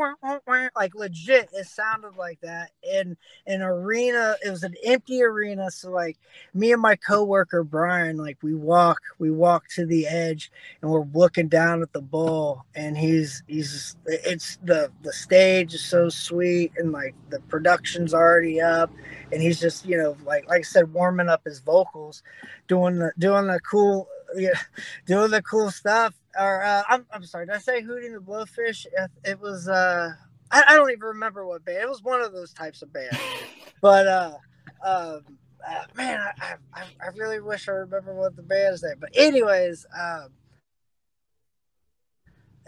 like 0.75 0.95
legit. 0.95 1.49
It 1.53 1.65
sounded 1.67 2.17
like 2.17 2.41
that 2.41 2.71
in 2.83 3.15
an 3.47 3.61
arena. 3.61 4.35
It 4.45 4.49
was 4.49 4.63
an 4.63 4.75
empty 4.83 5.23
arena, 5.23 5.71
so 5.71 5.91
like 5.91 6.17
me 6.53 6.73
and 6.73 6.81
my 6.81 6.95
coworker 6.95 7.63
Brian, 7.63 8.17
like 8.17 8.37
we 8.41 8.53
walk, 8.53 8.99
we 9.17 9.31
walk 9.31 9.67
to 9.75 9.85
the 9.85 10.07
edge, 10.07 10.51
and 10.81 10.91
we're 10.91 11.05
looking 11.13 11.47
down 11.47 11.81
at 11.81 11.93
the 11.93 12.01
bowl, 12.01 12.63
and 12.75 12.97
he's 12.97 13.43
he's 13.47 13.95
it's 14.05 14.57
the 14.63 14.91
the 15.03 15.13
stage 15.13 15.73
is 15.73 15.85
so 15.85 16.09
sweet, 16.09 16.73
and 16.77 16.91
like 16.91 17.15
the 17.29 17.39
production's 17.41 18.13
already 18.13 18.59
up, 18.59 18.91
and 19.31 19.41
he's 19.41 19.59
just 19.59 19.85
you 19.85 19.97
know 19.97 20.17
like 20.25 20.47
like 20.49 20.59
I 20.59 20.63
said, 20.63 20.93
warming 20.93 21.29
up 21.29 21.45
his 21.45 21.59
vocals, 21.59 22.23
doing 22.67 22.99
the 22.99 23.13
doing 23.17 23.47
the 23.47 23.59
cool 23.61 24.07
yeah, 24.35 24.59
doing 25.05 25.31
the 25.31 25.41
cool 25.41 25.71
stuff. 25.71 26.18
Or 26.37 26.63
uh, 26.63 26.83
I'm 26.87 27.05
I'm 27.11 27.23
sorry, 27.23 27.45
did 27.45 27.55
I 27.55 27.59
say 27.59 27.81
Hootie 27.81 28.05
and 28.05 28.15
the 28.15 28.19
Blowfish? 28.19 28.85
It 29.23 29.39
was 29.39 29.67
uh 29.67 30.11
I, 30.51 30.63
I 30.67 30.75
don't 30.75 30.91
even 30.91 31.01
remember 31.01 31.45
what 31.45 31.65
band. 31.65 31.79
It 31.79 31.89
was 31.89 32.03
one 32.03 32.21
of 32.21 32.33
those 32.33 32.53
types 32.53 32.81
of 32.81 32.91
bands. 32.93 33.17
but 33.81 34.07
uh, 34.07 34.37
um, 34.85 35.37
uh, 35.67 35.83
man, 35.95 36.19
I, 36.41 36.55
I 36.73 36.83
I 37.01 37.07
really 37.15 37.39
wish 37.39 37.67
I 37.67 37.73
remember 37.73 38.13
what 38.13 38.35
the 38.35 38.43
band's 38.43 38.83
name. 38.83 38.95
But 38.99 39.09
anyways, 39.13 39.85
um, 39.99 40.29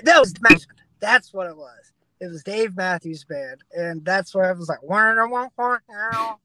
that 0.03 0.19
was 0.19 0.33
that's 0.99 1.33
what 1.33 1.47
it 1.47 1.57
was. 1.57 1.93
It 2.19 2.27
was 2.27 2.43
Dave 2.43 2.75
Matthews 2.75 3.23
Band, 3.23 3.63
and 3.71 4.05
that's 4.05 4.35
where 4.35 4.45
I 4.45 4.51
was 4.51 4.69
like, 4.69 4.83
one 4.83 5.17
one 5.29 5.49
horn 5.57 5.79
now 5.89 6.39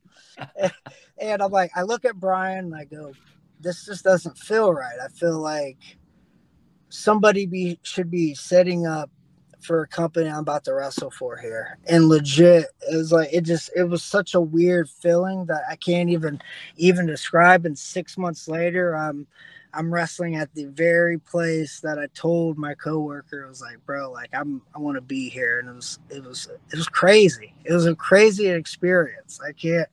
and 1.19 1.43
I'm 1.43 1.51
like, 1.51 1.71
I 1.75 1.83
look 1.83 2.05
at 2.05 2.17
Brian 2.17 2.67
and 2.67 2.75
I 2.75 2.85
go, 2.85 3.13
this 3.61 3.87
just 3.87 4.05
doesn't 4.05 4.39
feel 4.39 4.73
right. 4.73 4.97
I 5.03 5.09
feel 5.09 5.39
like 5.39 5.79
somebody 6.89 7.47
be 7.47 7.79
should 7.83 8.11
be 8.11 8.35
setting 8.35 8.87
up 8.87 9.11
for 9.61 9.83
a 9.83 9.87
company 9.89 10.29
I'm 10.29 10.39
about 10.39 10.65
to 10.65 10.75
wrestle 10.75 11.11
for 11.11 11.37
here. 11.37 11.79
And 11.87 12.09
legit, 12.09 12.67
it 12.91 12.97
was 12.97 13.13
like 13.13 13.29
it 13.33 13.43
just 13.43 13.71
it 13.75 13.85
was 13.85 14.03
such 14.03 14.35
a 14.35 14.41
weird 14.41 14.89
feeling 14.89 15.47
that 15.47 15.63
I 15.69 15.77
can't 15.77 16.09
even 16.11 16.41
even 16.77 17.07
describe. 17.07 17.67
And 17.67 17.79
six 17.79 18.17
months 18.17 18.49
later, 18.49 18.97
I'm 18.97 19.27
I'm 19.75 19.93
wrestling 19.93 20.37
at 20.37 20.55
the 20.55 20.67
very 20.67 21.19
place 21.19 21.81
that 21.81 21.99
I 21.99 22.07
told 22.15 22.57
my 22.57 22.75
coworker. 22.75 23.43
It 23.43 23.49
was 23.49 23.61
like, 23.61 23.85
bro, 23.85 24.11
like 24.11 24.31
I'm 24.33 24.63
I 24.75 24.79
want 24.79 24.97
to 24.97 25.03
be 25.03 25.29
here. 25.29 25.59
And 25.59 25.69
it 25.69 25.75
was 25.75 25.99
it 26.11 26.25
was 26.25 26.49
it 26.73 26.77
was 26.77 26.89
crazy. 26.89 27.53
It 27.65 27.73
was 27.73 27.87
a 27.87 27.97
crazy 27.97 28.49
experience. 28.49 29.41
I 29.47 29.53
can't 29.53 29.89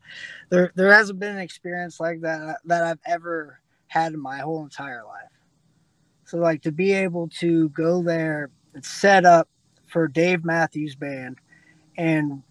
there 0.50 0.72
there 0.76 0.94
hasn't 0.94 1.20
been 1.20 1.36
an 1.36 1.42
experience 1.42 2.00
like 2.00 2.22
that 2.22 2.60
that 2.66 2.84
I've 2.84 3.02
ever 3.06 3.60
had 3.88 4.14
in 4.14 4.20
my 4.20 4.40
whole 4.40 4.64
entire 4.64 5.04
life. 5.04 5.33
So 6.26 6.38
like 6.38 6.62
to 6.64 6.72
be 6.72 6.92
able 6.94 7.30
to 7.40 7.70
go 7.70 8.02
there 8.02 8.50
and 8.74 8.84
set 8.84 9.26
up 9.26 9.48
for 9.88 10.08
Dave 10.08 10.44
Matthews 10.44 10.96
band 10.96 11.38
and 11.98 12.42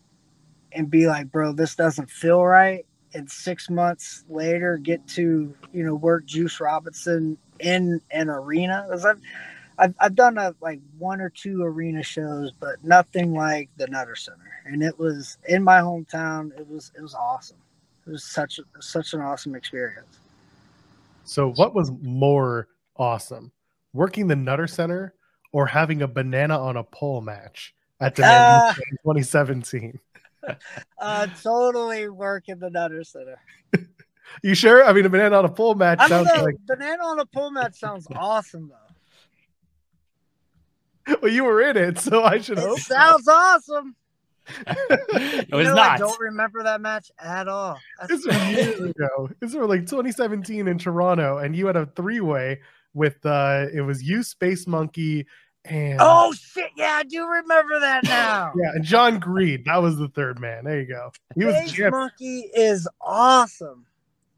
and 0.72 0.90
be 0.90 1.06
like, 1.06 1.30
bro, 1.30 1.52
this 1.52 1.74
doesn't 1.74 2.10
feel 2.10 2.42
right. 2.42 2.86
And 3.14 3.30
six 3.30 3.68
months 3.68 4.24
later 4.28 4.78
get 4.78 5.06
to, 5.08 5.54
you 5.72 5.84
know, 5.84 5.94
work 5.94 6.24
Juice 6.24 6.60
Robinson 6.60 7.36
in 7.60 8.00
an 8.10 8.30
arena. 8.30 8.86
I've, 8.90 9.20
I've, 9.78 9.94
I've 10.00 10.14
done 10.14 10.38
a, 10.38 10.54
like 10.60 10.80
one 10.98 11.20
or 11.20 11.28
two 11.28 11.62
arena 11.62 12.02
shows, 12.02 12.52
but 12.52 12.82
nothing 12.82 13.34
like 13.34 13.68
the 13.76 13.86
Nutter 13.86 14.16
Center. 14.16 14.38
And 14.64 14.82
it 14.82 14.98
was 14.98 15.36
in 15.46 15.62
my 15.62 15.80
hometown. 15.80 16.58
It 16.58 16.68
was 16.68 16.92
it 16.96 17.02
was 17.02 17.14
awesome. 17.14 17.58
It 18.06 18.10
was 18.10 18.24
such 18.24 18.60
such 18.80 19.12
an 19.12 19.20
awesome 19.20 19.54
experience. 19.54 20.18
So, 21.24 21.52
what 21.52 21.74
was 21.74 21.92
more 22.00 22.68
awesome, 22.96 23.52
working 23.92 24.26
the 24.26 24.36
Nutter 24.36 24.66
Center 24.66 25.14
or 25.52 25.66
having 25.66 26.02
a 26.02 26.08
banana 26.08 26.58
on 26.58 26.76
a 26.76 26.84
pole 26.84 27.20
match 27.20 27.74
at 28.00 28.14
the 28.16 28.24
uh, 28.26 28.72
2017? 28.74 29.98
uh, 30.98 31.26
totally 31.42 32.08
working 32.08 32.58
the 32.58 32.70
Nutter 32.70 33.04
Center. 33.04 33.38
you 34.42 34.54
sure? 34.54 34.84
I 34.84 34.92
mean, 34.92 35.06
a 35.06 35.08
banana 35.08 35.38
on 35.38 35.44
a 35.44 35.50
pole 35.50 35.74
match 35.74 36.00
I 36.00 36.08
sounds 36.08 36.28
know, 36.34 36.44
like 36.44 36.56
banana 36.66 37.02
on 37.04 37.18
a 37.20 37.26
pole 37.26 37.50
match 37.50 37.78
sounds 37.78 38.06
awesome 38.14 38.68
though. 38.68 38.76
Well, 41.20 41.32
you 41.32 41.44
were 41.44 41.60
in 41.60 41.76
it, 41.76 41.98
so 41.98 42.22
I 42.22 42.38
should 42.38 42.58
it 42.58 42.64
hope. 42.64 42.78
Sounds 42.78 43.24
so. 43.24 43.32
awesome. 43.32 43.96
it 44.48 45.52
was 45.52 45.66
know, 45.66 45.74
not. 45.74 45.90
I 45.92 45.98
don't 45.98 46.20
remember 46.20 46.62
that 46.62 46.80
match 46.80 47.10
at 47.18 47.48
all. 47.48 47.78
This 48.08 48.24
was 48.24 48.36
years 48.50 48.80
ago. 48.80 49.28
This 49.40 49.54
was 49.54 49.68
like 49.68 49.80
2017 49.80 50.68
in 50.68 50.78
Toronto, 50.78 51.38
and 51.38 51.56
you 51.56 51.66
had 51.66 51.76
a 51.76 51.86
three 51.86 52.20
way 52.20 52.60
with 52.94 53.24
uh 53.24 53.66
it 53.72 53.82
was 53.82 54.02
you, 54.02 54.22
Space 54.22 54.66
Monkey, 54.66 55.26
and 55.64 55.98
oh 56.00 56.32
shit, 56.32 56.70
yeah, 56.76 56.96
I 56.98 57.04
do 57.04 57.26
remember 57.26 57.80
that 57.80 58.04
now. 58.04 58.52
yeah, 58.56 58.72
and 58.74 58.84
John 58.84 59.18
Greed, 59.18 59.64
that 59.66 59.80
was 59.80 59.96
the 59.96 60.08
third 60.08 60.40
man. 60.40 60.64
There 60.64 60.80
you 60.80 60.86
go. 60.86 61.12
He 61.34 61.42
Space 61.42 61.90
Monkey 61.90 62.50
is 62.54 62.88
awesome. 63.00 63.86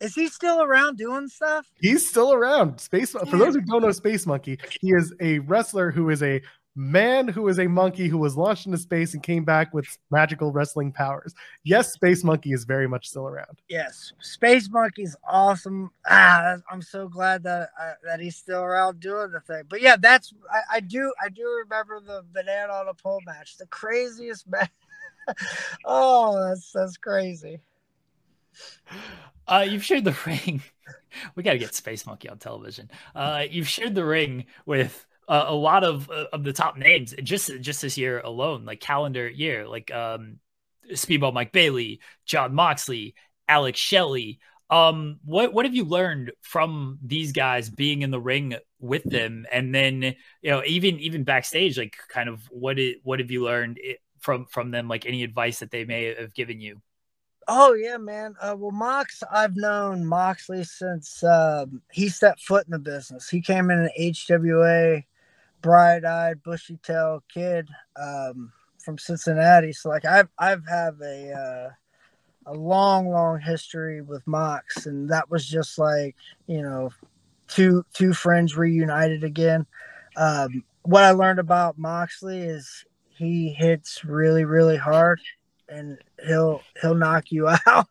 Is 0.01 0.15
he 0.15 0.29
still 0.29 0.61
around 0.61 0.99
doing 0.99 1.29
stuff? 1.29 1.71
He's 1.81 2.07
still 2.07 2.33
around. 2.33 2.79
Space 2.79 3.13
for 3.13 3.37
those 3.39 3.55
who 3.55 3.63
don't 3.63 3.83
know 3.83 3.93
Space 3.93 4.27
Monkey, 4.27 4.59
he 4.81 4.91
is 4.91 5.15
a 5.21 5.39
wrestler 5.41 5.91
who 5.91 6.11
is 6.11 6.23
a 6.23 6.43
man 6.77 7.29
who 7.29 7.47
is 7.49 7.59
a 7.59 7.67
monkey 7.67 8.09
who 8.09 8.19
was 8.19 8.37
launched 8.37 8.67
into 8.67 8.79
space 8.79 9.15
and 9.15 9.23
came 9.23 9.45
back 9.45 9.73
with 9.73 9.87
magical 10.11 10.51
wrestling 10.51 10.91
powers. 10.93 11.35
Yes, 11.63 11.93
Space 11.93 12.25
Monkey 12.25 12.53
is 12.53 12.65
very 12.65 12.89
much 12.89 13.09
still 13.09 13.27
around. 13.27 13.61
Yes, 13.69 14.13
Space 14.21 14.69
Monkey's 14.69 15.17
awesome. 15.29 15.91
Ah, 16.09 16.57
I'm 16.71 16.83
so 16.83 17.09
glad 17.09 17.43
that 17.45 17.71
uh, 17.81 17.93
that 18.05 18.21
he's 18.21 18.37
still 18.37 18.61
around 18.61 19.01
doing 19.01 19.31
the 19.31 19.41
thing. 19.41 19.65
But 19.69 19.83
yeah, 19.83 19.97
that's 19.99 20.33
I, 20.51 20.77
I 20.77 20.81
do 20.81 21.13
I 21.25 21.29
do 21.29 21.45
remember 21.65 22.01
the 22.01 22.25
banana 22.33 22.73
on 22.73 22.89
a 22.89 22.95
pole 22.95 23.21
match, 23.27 23.57
the 23.57 23.67
craziest 23.67 24.49
match. 24.49 24.71
oh, 25.85 26.49
that's 26.49 26.73
that's 26.73 26.97
crazy. 26.97 27.61
Uh, 29.47 29.67
you've 29.69 29.85
shared 29.85 30.05
the 30.05 30.17
ring. 30.27 30.63
we 31.35 31.43
got 31.43 31.53
to 31.53 31.59
get 31.59 31.75
Space 31.75 32.07
Monkey 32.07 32.29
on 32.29 32.39
television. 32.39 32.91
Uh, 33.15 33.45
you've 33.49 33.69
shared 33.69 33.95
the 33.95 34.05
ring 34.05 34.47
with 34.67 35.07
uh, 35.29 35.45
a 35.49 35.55
lot 35.55 35.85
of 35.85 36.11
uh, 36.11 36.27
of 36.33 36.45
the 36.45 36.53
top 36.53 36.77
names 36.77 37.15
just 37.23 37.51
just 37.61 37.83
this 37.83 37.99
year 37.99 38.21
alone, 38.21 38.65
like 38.65 38.81
calendar 38.81 39.29
year, 39.29 39.67
like 39.67 39.93
um, 39.93 40.39
Speedball 40.91 41.33
Mike 41.33 41.53
Bailey, 41.53 42.01
Jon 42.27 42.55
Moxley, 42.55 43.15
Alex 43.49 43.79
Shelley. 43.79 44.39
Um, 44.71 45.21
what 45.25 45.53
what 45.53 45.65
have 45.65 45.75
you 45.75 45.85
learned 45.85 46.33
from 46.43 46.99
these 47.03 47.33
guys 47.33 47.71
being 47.71 48.03
in 48.03 48.11
the 48.11 48.21
ring 48.21 48.57
with 48.81 49.05
them, 49.05 49.47
and 49.53 49.75
then 49.75 50.03
you 50.03 50.51
know 50.51 50.63
even 50.67 50.99
even 51.01 51.25
backstage, 51.25 51.79
like 51.79 51.97
kind 52.09 52.29
of 52.29 52.41
what 52.51 52.79
it, 52.79 52.99
what 53.03 53.21
have 53.21 53.31
you 53.31 53.45
learned 53.45 53.79
from 54.21 54.47
from 54.47 54.71
them? 54.71 54.89
Like 54.89 55.07
any 55.07 55.23
advice 55.23 55.61
that 55.61 55.71
they 55.71 55.85
may 55.85 56.15
have 56.15 56.35
given 56.35 56.61
you? 56.61 56.81
Oh 57.47 57.75
yeah, 57.75 57.99
man. 57.99 58.35
Uh, 58.41 58.57
well, 58.59 58.71
Mox, 58.71 59.23
I've 59.31 59.57
known 59.57 60.05
Moxley 60.05 60.65
since 60.65 61.23
um, 61.23 61.83
he 61.93 62.09
set 62.09 62.41
foot 62.41 62.67
in 62.67 62.73
the 62.73 62.79
business. 62.79 63.29
He 63.29 63.43
came 63.43 63.71
in 63.71 63.81
an 63.81 63.91
HWA 63.99 65.05
bright-eyed, 65.65 66.43
bushy-tailed 66.43 67.23
kid 67.33 67.67
um, 67.99 68.53
from 68.85 68.99
Cincinnati. 68.99 69.73
So 69.73 69.89
like 69.89 70.05
I've 70.05 70.29
I've 70.39 70.67
have 70.69 71.01
a 71.01 71.33
uh, 71.33 71.71
a 72.47 72.53
long, 72.53 73.09
long 73.09 73.41
history 73.41 74.03
with 74.03 74.27
Mox, 74.27 74.85
and 74.85 75.09
that 75.09 75.31
was 75.31 75.49
just 75.49 75.79
like 75.79 76.17
you 76.47 76.61
know 76.61 76.91
two 77.49 77.83
two 77.95 78.13
friends 78.13 78.59
reunited 78.59 79.25
again. 79.25 79.65
Um, 80.17 80.65
what 80.83 81.03
I 81.03 81.13
learned 81.13 81.39
about 81.39 81.79
Moxley 81.79 82.43
is 82.43 82.85
he 83.09 83.49
hits 83.49 84.05
really, 84.05 84.45
really 84.45 84.77
hard, 84.77 85.19
and 85.67 85.97
he'll 86.27 86.61
he'll 86.83 86.95
knock 86.95 87.33
you 87.33 87.49
out. 87.67 87.89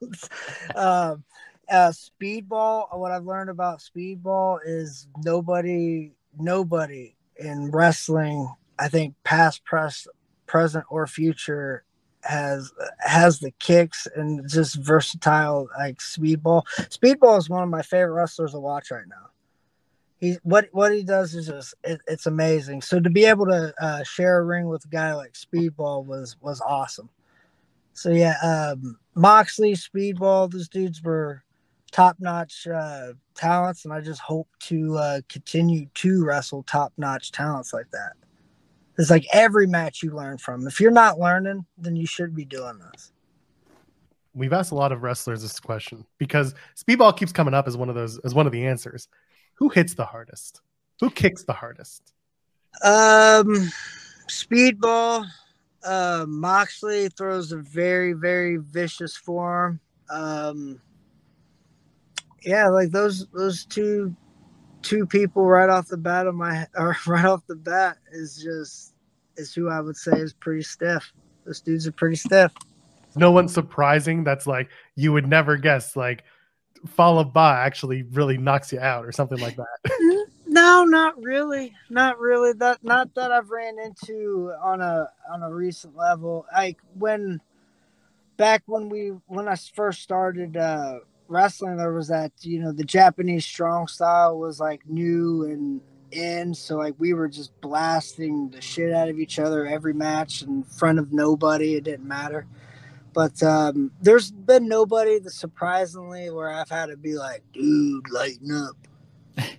um, 0.76 1.24
uh, 1.72 1.92
speedball. 1.92 2.96
What 2.96 3.12
I've 3.12 3.26
learned 3.26 3.50
about 3.50 3.80
speedball 3.80 4.60
is 4.64 5.08
nobody 5.26 6.12
nobody 6.38 7.16
in 7.38 7.72
wrestling, 7.72 8.54
I 8.80 8.88
think 8.88 9.16
past, 9.24 9.64
press, 9.66 10.08
present, 10.46 10.86
or 10.90 11.08
future 11.08 11.84
has 12.24 12.72
has 13.00 13.40
the 13.40 13.52
kicks 13.60 14.08
and 14.16 14.48
just 14.50 14.76
versatile 14.76 15.68
like 15.78 15.98
speedball. 15.98 16.64
Speedball 16.90 17.38
is 17.38 17.50
one 17.50 17.64
of 17.64 17.70
my 17.70 17.82
favorite 17.82 18.14
wrestlers 18.14 18.52
to 18.52 18.60
watch 18.60 18.92
right 18.92 19.08
now. 19.08 19.30
He 20.20 20.38
what 20.44 20.70
what 20.72 20.94
he 20.94 21.04
does 21.04 21.36
is 21.36 21.48
just 21.48 21.76
it, 21.84 22.00
it's 22.08 22.26
amazing. 22.26 22.82
So 22.82 23.00
to 23.00 23.10
be 23.10 23.26
able 23.26 23.46
to 23.48 23.74
uh, 23.80 24.04
share 24.04 24.40
a 24.40 24.46
ring 24.46 24.68
with 24.68 24.86
a 24.86 24.90
guy 24.90 25.14
like 25.14 25.34
Speedball 25.34 26.06
was 26.06 26.38
was 26.42 26.62
awesome. 26.62 27.10
So 27.94 28.10
yeah, 28.10 28.36
um, 28.42 28.98
Moxley, 29.16 29.74
Speedball, 29.74 30.52
those 30.52 30.70
dudes 30.70 31.04
were 31.04 31.44
top 31.94 32.18
notch 32.20 32.68
uh, 32.68 33.14
talents, 33.36 33.86
and 33.86 33.94
I 33.94 34.02
just 34.02 34.20
hope 34.20 34.50
to 34.62 34.98
uh, 34.98 35.22
continue 35.30 35.86
to 35.94 36.26
wrestle 36.26 36.64
top 36.64 36.92
notch 36.98 37.32
talents 37.32 37.72
like 37.72 37.90
that. 37.92 38.14
It's 38.98 39.10
like 39.10 39.26
every 39.32 39.68
match 39.68 40.04
you 40.04 40.12
learn 40.12 40.38
from. 40.38 40.68
If 40.68 40.82
you're 40.82 40.92
not 40.92 41.20
learning, 41.20 41.66
then 41.78 41.96
you 41.96 42.06
should 42.06 42.36
be 42.36 42.46
doing 42.46 42.80
this. 42.92 43.12
We've 44.36 44.54
asked 44.54 44.72
a 44.72 44.76
lot 44.76 44.92
of 44.92 45.04
wrestlers 45.04 45.44
this 45.44 45.60
question 45.60 46.06
because 46.18 46.56
speedball 46.76 47.16
keeps 47.16 47.32
coming 47.32 47.54
up 47.54 47.68
as 47.68 47.78
one 47.78 47.90
of 47.90 47.96
those 47.96 48.20
as 48.20 48.34
one 48.34 48.48
of 48.48 48.52
the 48.52 48.66
answers. 48.66 49.08
Who 49.56 49.70
hits 49.70 49.94
the 49.94 50.06
hardest? 50.06 50.62
Who 51.00 51.12
kicks 51.12 51.44
the 51.44 51.54
hardest? 51.54 52.14
Um, 52.84 53.70
speedball. 54.28 55.26
Uh, 55.84 56.26
Moxley 56.28 57.10
throws 57.10 57.52
a 57.52 57.58
very 57.58 58.14
very 58.14 58.58
vicious 58.58 59.16
form. 59.16 59.80
Um, 60.10 60.82
yeah, 62.46 62.68
like 62.68 62.92
those 62.92 63.28
those 63.28 63.66
two 63.66 64.16
two 64.82 65.06
people 65.06 65.46
right 65.46 65.70
off 65.70 65.88
the 65.88 65.98
bat 65.98 66.28
of 66.28 66.36
my 66.36 66.68
or 66.76 66.96
right 67.08 67.26
off 67.26 67.46
the 67.48 67.56
bat 67.56 67.98
is 68.12 68.42
just 68.42 68.94
is 69.38 69.54
who 69.54 69.70
I 69.70 69.82
would 69.82 69.98
say 69.98 70.12
is 70.14 70.34
pretty 70.34 70.64
stiff. 70.64 71.12
Those 71.46 71.62
dudes 71.62 71.88
are 71.88 71.92
pretty 71.92 72.16
stiff. 72.16 72.54
No 73.16 73.32
one 73.32 73.48
surprising 73.48 74.24
that's 74.24 74.48
like 74.48 74.70
you 74.96 75.14
would 75.14 75.28
never 75.28 75.58
guess 75.58 75.96
like 75.96 76.24
Fallah 76.88 77.26
Bahh 77.26 77.58
actually 77.58 78.04
really 78.04 78.38
knocks 78.38 78.72
you 78.74 78.80
out 78.80 79.06
or 79.06 79.12
something 79.12 79.40
like 79.40 79.56
that. 79.56 80.28
no, 80.48 80.84
not 80.84 81.22
really. 81.22 81.74
Not 81.90 82.20
really. 82.20 82.54
That 82.54 82.84
not 82.84 83.14
that 83.16 83.32
I've 83.32 83.50
ran 83.50 83.80
into 83.80 84.52
on 84.62 84.82
a 84.82 85.10
on 85.32 85.44
a 85.44 85.54
recent 85.54 85.96
level. 85.96 86.46
Like 86.54 86.78
when 86.96 87.40
back 88.38 88.64
when 88.66 88.90
we 88.90 89.10
when 89.28 89.48
I 89.48 89.56
first 89.56 90.02
started 90.02 90.58
uh 90.58 91.00
wrestling 91.28 91.78
there 91.78 91.94
was 91.94 92.08
that 92.10 92.32
you 92.42 92.60
know 92.60 92.72
the 92.72 92.84
japanese 92.84 93.46
strong 93.46 93.88
style 93.88 94.38
was 94.38 94.60
like 94.60 94.82
new 94.88 95.46
and 95.46 95.82
in 96.14 96.54
so 96.54 96.78
like 96.78 96.94
we 96.98 97.14
were 97.14 97.28
just 97.28 97.60
blasting 97.62 98.50
the 98.50 98.62
shit 98.62 98.94
out 98.94 99.10
of 99.10 99.20
each 99.20 99.40
other 99.40 99.66
every 99.66 99.94
match 99.94 100.42
in 100.44 100.64
front 100.64 101.00
of 101.00 101.12
nobody 101.12 101.76
it 101.76 101.84
didn't 101.84 102.08
matter. 102.08 102.46
But 103.14 103.42
um 103.44 103.92
there's 104.02 104.32
been 104.32 104.68
nobody 104.68 105.20
that 105.20 105.32
surprisingly 105.32 106.30
where 106.30 106.50
i've 106.50 106.70
had 106.70 106.88
to 106.88 106.98
be 106.98 107.16
like 107.16 107.44
dude 107.52 108.10
lighten 108.10 108.52
up. 108.52 109.50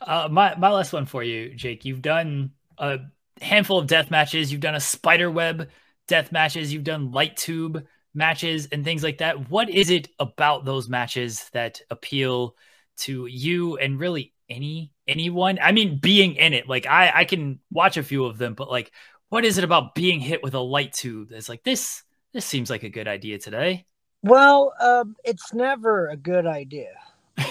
Uh 0.00 0.28
my 0.30 0.56
my 0.56 0.70
last 0.70 0.92
one 0.92 1.06
for 1.06 1.22
you 1.22 1.54
jake. 1.54 1.84
You've 1.84 2.02
done 2.02 2.52
a 2.78 2.98
handful 3.40 3.78
of 3.78 3.86
death 3.86 4.10
matches. 4.10 4.50
You've 4.50 4.60
done 4.60 4.74
a 4.74 4.80
spider 4.80 5.30
web 5.30 5.68
death 6.08 6.32
matches. 6.32 6.72
You've 6.72 6.84
done 6.84 7.12
light 7.12 7.36
tube 7.36 7.84
matches 8.14 8.68
and 8.72 8.84
things 8.84 9.02
like 9.02 9.18
that. 9.18 9.50
What 9.50 9.70
is 9.70 9.90
it 9.90 10.08
about 10.18 10.64
those 10.64 10.88
matches 10.88 11.48
that 11.52 11.80
appeal 11.90 12.56
to 12.98 13.26
you 13.26 13.76
and 13.78 13.98
really 13.98 14.32
any 14.48 14.92
anyone? 15.06 15.58
I 15.60 15.72
mean, 15.72 15.98
being 15.98 16.36
in 16.36 16.52
it, 16.52 16.68
like 16.68 16.86
I 16.86 17.12
I 17.14 17.24
can 17.24 17.60
watch 17.70 17.96
a 17.96 18.02
few 18.02 18.24
of 18.24 18.38
them, 18.38 18.54
but 18.54 18.70
like, 18.70 18.92
what 19.28 19.44
is 19.44 19.58
it 19.58 19.64
about 19.64 19.94
being 19.94 20.20
hit 20.20 20.42
with 20.42 20.54
a 20.54 20.60
light 20.60 20.92
tube 20.92 21.28
that's 21.30 21.48
like 21.48 21.62
this? 21.62 22.02
This 22.32 22.46
seems 22.46 22.70
like 22.70 22.82
a 22.82 22.88
good 22.88 23.08
idea 23.08 23.38
today. 23.38 23.86
Well, 24.22 24.72
um, 24.80 25.16
it's 25.24 25.52
never 25.52 26.08
a 26.08 26.16
good 26.16 26.46
idea. 26.46 26.92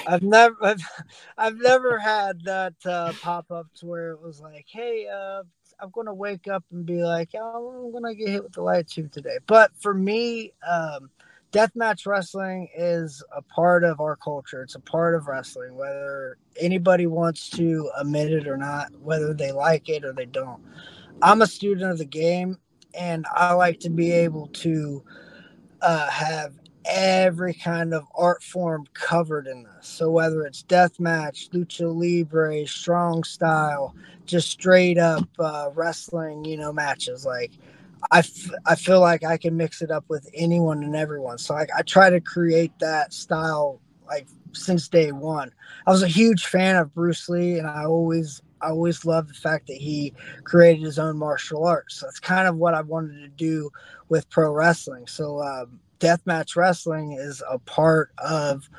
I've 0.08 0.24
never, 0.24 0.56
I've, 0.62 0.82
I've 1.38 1.58
never 1.58 2.00
had 2.00 2.41
that 2.45 2.74
uh, 2.86 3.13
pop 3.21 3.52
up 3.52 3.67
to 3.76 3.86
where 3.86 4.12
it 4.12 4.21
was 4.21 4.39
like, 4.39 4.65
"Hey, 4.69 5.08
uh, 5.13 5.43
I'm 5.82 5.89
gonna 5.89 6.13
wake 6.13 6.48
up 6.48 6.63
and 6.72 6.86
be 6.86 7.04
like, 7.04 7.30
oh, 7.34 7.86
I'm 7.86 7.91
gonna 7.91 8.13
get 8.13 8.30
hit 8.30 8.44
with 8.44 8.54
the 8.54 8.62
light 8.62 8.88
tube 8.88 9.12
today. 9.12 9.39
But 9.48 9.72
for 9.80 9.96
me, 9.96 10.54
um, 10.67 11.10
deathmatch 11.52 12.06
wrestling 12.06 12.70
is 12.76 13.24
a 13.36 13.41
part 13.41 13.84
of 13.84 14.00
our 14.00 14.15
culture. 14.15 14.62
It's 14.62 14.76
a 14.76 14.80
part 14.80 15.15
of 15.15 15.26
wrestling, 15.26 15.76
whether 15.76 16.38
anybody 16.60 17.08
wants 17.08 17.50
to 17.52 17.89
admit 17.98 18.32
it 18.32 18.48
or 18.48 18.58
not, 18.58 18.91
whether 19.02 19.34
they 19.34 19.52
like 19.52 19.89
it 19.89 20.06
or 20.06 20.13
they 20.13 20.26
don't. 20.26 20.62
I'm 21.24 21.41
a 21.41 21.48
student 21.48 21.91
of 21.91 21.98
the 21.98 22.06
game, 22.06 22.60
and 22.94 23.26
I 23.34 23.54
like 23.54 23.80
to 23.82 23.89
be 23.89 24.12
able 24.12 24.48
to 24.48 25.04
uh, 25.82 26.10
have 26.10 26.54
every 26.86 27.54
kind 27.54 27.94
of 27.94 28.06
art 28.15 28.44
form 28.44 28.86
covered 28.94 29.48
in 29.48 29.63
this. 29.63 29.88
So 29.88 30.10
whether 30.10 30.46
it's 30.46 30.63
death 30.63 31.00
match, 31.00 31.50
lucha 31.52 31.94
libre, 31.94 32.67
strong 32.67 33.24
style, 33.24 33.96
just 34.26 34.50
straight 34.50 34.98
up 34.98 35.28
uh, 35.39 35.70
wrestling, 35.74 36.46
you 36.46 36.58
know, 36.58 36.74
matches, 36.74 37.26
like 37.26 37.52
I, 38.12 38.20
f- 38.20 38.52
I 38.65 38.76
feel 38.76 39.00
like 39.00 39.24
I 39.24 39.38
can 39.38 39.56
mix 39.56 39.82
it 39.82 39.91
up 39.91 40.06
with 40.08 40.28
anyone 40.34 40.84
and 40.84 40.96
everyone. 40.96 41.38
So 41.38 41.54
like 41.54 41.70
I 41.76 41.82
try 41.84 42.10
to 42.10 42.20
create 42.20 42.78
that 42.80 43.13
style 43.13 43.80
like 44.08 44.28
since 44.54 44.88
day 44.88 45.12
one. 45.12 45.52
I 45.86 45.91
was 45.91 46.04
a 46.04 46.08
huge 46.08 46.46
fan 46.46 46.76
of 46.76 46.94
Bruce 46.94 47.30
Lee, 47.30 47.58
and 47.58 47.67
I 47.67 47.86
always 47.86 48.41
I 48.62 48.70
always 48.70 49.06
loved 49.06 49.30
the 49.30 49.34
fact 49.36 49.67
that 49.67 49.78
he 49.78 50.13
created 50.44 50.84
his 50.84 51.00
own 51.00 51.17
martial 51.17 51.65
arts. 51.65 51.96
So 52.00 52.06
that's 52.06 52.20
kind 52.20 52.48
of 52.48 52.58
what 52.58 52.74
I 52.74 52.82
wanted 52.82 53.22
to 53.22 53.28
do 53.30 53.72
with 54.10 54.30
pro 54.30 54.52
wrestling. 54.52 55.08
So 55.08 55.41
um, 55.41 55.80
deathmatch 56.01 56.55
wrestling 56.55 57.13
is 57.13 57.41
a 57.49 57.59
part 57.59 58.11
of 58.17 58.69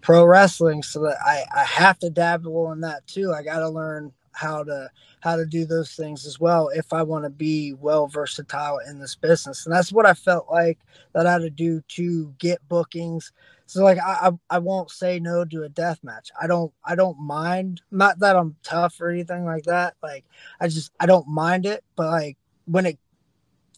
pro 0.00 0.24
wrestling 0.24 0.82
so 0.82 1.00
that 1.00 1.18
I, 1.24 1.44
I 1.54 1.64
have 1.64 1.98
to 1.98 2.10
dabble 2.10 2.72
in 2.72 2.80
that 2.80 3.06
too. 3.06 3.32
I 3.32 3.42
got 3.42 3.58
to 3.60 3.68
learn 3.68 4.12
how 4.32 4.62
to 4.62 4.88
how 5.20 5.34
to 5.34 5.44
do 5.44 5.66
those 5.66 5.96
things 5.96 6.24
as 6.24 6.38
well 6.38 6.68
if 6.68 6.92
I 6.92 7.02
want 7.02 7.24
to 7.24 7.30
be 7.30 7.72
well 7.72 8.06
versatile 8.06 8.78
in 8.88 9.00
this 9.00 9.16
business. 9.16 9.66
And 9.66 9.74
that's 9.74 9.92
what 9.92 10.06
I 10.06 10.14
felt 10.14 10.46
like 10.48 10.78
that 11.12 11.26
I 11.26 11.32
had 11.32 11.42
to 11.42 11.50
do 11.50 11.82
to 11.88 12.32
get 12.38 12.66
bookings. 12.68 13.32
So 13.66 13.82
like 13.82 13.98
I, 13.98 14.28
I, 14.28 14.56
I 14.56 14.58
won't 14.58 14.92
say 14.92 15.18
no 15.18 15.44
to 15.44 15.64
a 15.64 15.68
death 15.68 15.98
match. 16.04 16.30
I 16.40 16.46
don't 16.46 16.72
I 16.84 16.94
don't 16.94 17.18
mind 17.18 17.82
not 17.90 18.20
that 18.20 18.36
I'm 18.36 18.54
tough 18.62 19.00
or 19.00 19.10
anything 19.10 19.44
like 19.44 19.64
that. 19.64 19.94
Like 20.02 20.24
I 20.60 20.68
just 20.68 20.92
I 21.00 21.06
don't 21.06 21.26
mind 21.26 21.66
it, 21.66 21.82
but 21.96 22.06
like 22.06 22.38
when 22.66 22.86
it 22.86 22.98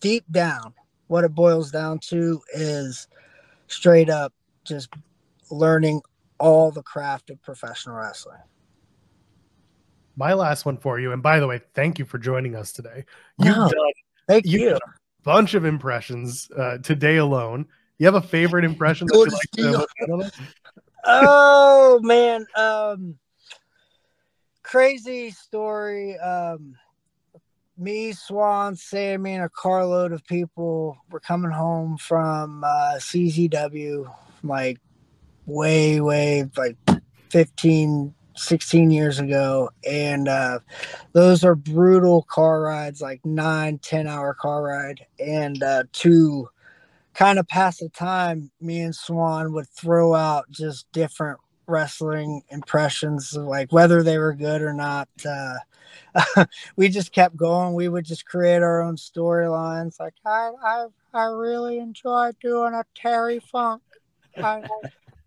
deep 0.00 0.24
down 0.30 0.74
what 1.11 1.25
it 1.25 1.35
boils 1.35 1.73
down 1.73 1.99
to 1.99 2.40
is 2.55 3.09
straight 3.66 4.09
up 4.09 4.33
just 4.62 4.90
learning 5.51 6.01
all 6.38 6.70
the 6.70 6.85
craft 6.85 7.31
of 7.31 7.42
professional 7.42 7.96
wrestling. 7.96 8.38
My 10.14 10.35
last 10.35 10.64
one 10.64 10.77
for 10.77 11.01
you, 11.01 11.11
and 11.11 11.20
by 11.20 11.40
the 11.40 11.49
way, 11.49 11.61
thank 11.75 11.99
you 11.99 12.05
for 12.05 12.18
joining 12.18 12.55
us 12.55 12.70
today. 12.70 13.05
You've 13.40 13.57
done, 13.57 13.70
thank 14.29 14.46
you. 14.46 14.77
a 14.77 14.79
bunch 15.25 15.55
of 15.55 15.64
impressions 15.64 16.49
uh, 16.57 16.79
today 16.79 17.16
alone. 17.16 17.66
You 17.99 18.07
have 18.07 18.14
a 18.14 18.23
favorite 18.23 18.64
impression 18.64 19.09
that 19.09 19.16
you 19.57 19.70
like 19.73 19.83
to 19.83 20.31
Oh 21.05 21.99
man, 22.05 22.46
um, 22.57 23.18
crazy 24.62 25.33
story. 25.33 26.16
Um, 26.18 26.77
me, 27.81 28.12
Swann, 28.12 28.77
Sami, 28.77 29.35
and 29.35 29.45
a 29.45 29.49
carload 29.49 30.12
of 30.12 30.25
people 30.27 30.99
were 31.11 31.21
coming 31.21 31.51
home 31.51 31.97
from 31.97 32.62
uh, 32.62 32.95
CZW, 32.99 34.12
like 34.43 34.79
way, 35.47 36.01
way, 36.01 36.45
like 36.57 36.77
15, 37.31 38.14
16 38.37 38.90
years 38.90 39.19
ago. 39.19 39.71
And 39.88 40.29
uh, 40.29 40.61
those 41.12 41.43
are 41.43 41.55
brutal 41.55 42.23
car 42.23 42.61
rides, 42.61 43.01
like 43.01 43.25
nine, 43.25 43.79
10 43.79 44.07
hour 44.07 44.35
car 44.35 44.62
ride. 44.62 45.07
And 45.19 45.62
uh, 45.62 45.85
to 45.93 46.49
kind 47.14 47.38
of 47.38 47.49
pass 47.49 47.79
the 47.79 47.88
time, 47.88 48.51
me 48.61 48.81
and 48.81 48.95
Swann 48.95 49.53
would 49.55 49.69
throw 49.69 50.14
out 50.14 50.51
just 50.51 50.90
different 50.93 51.40
wrestling 51.66 52.43
impressions, 52.51 53.35
like 53.35 53.73
whether 53.73 54.03
they 54.03 54.19
were 54.19 54.35
good 54.35 54.61
or 54.61 54.75
not. 54.75 55.09
Uh, 55.27 55.55
we 56.76 56.88
just 56.88 57.12
kept 57.12 57.37
going. 57.37 57.74
We 57.74 57.88
would 57.88 58.05
just 58.05 58.26
create 58.26 58.62
our 58.62 58.83
own 58.83 58.96
storylines. 58.96 60.00
Like 60.00 60.14
I, 60.24 60.50
I, 60.62 60.87
I 61.12 61.24
really 61.26 61.79
enjoy 61.79 62.31
doing 62.40 62.74
a 62.74 62.85
Terry 62.94 63.40
Funk. 63.40 63.83
I, 64.37 64.62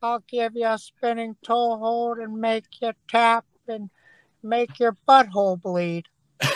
I'll 0.01 0.23
give 0.27 0.55
you 0.55 0.67
a 0.67 0.77
spinning 0.77 1.35
toe 1.43 1.77
hold 1.77 2.17
and 2.17 2.39
make 2.39 2.65
you 2.81 2.93
tap 3.07 3.45
and 3.67 3.89
make 4.41 4.79
your 4.79 4.97
butthole 5.07 5.61
bleed. 5.61 6.07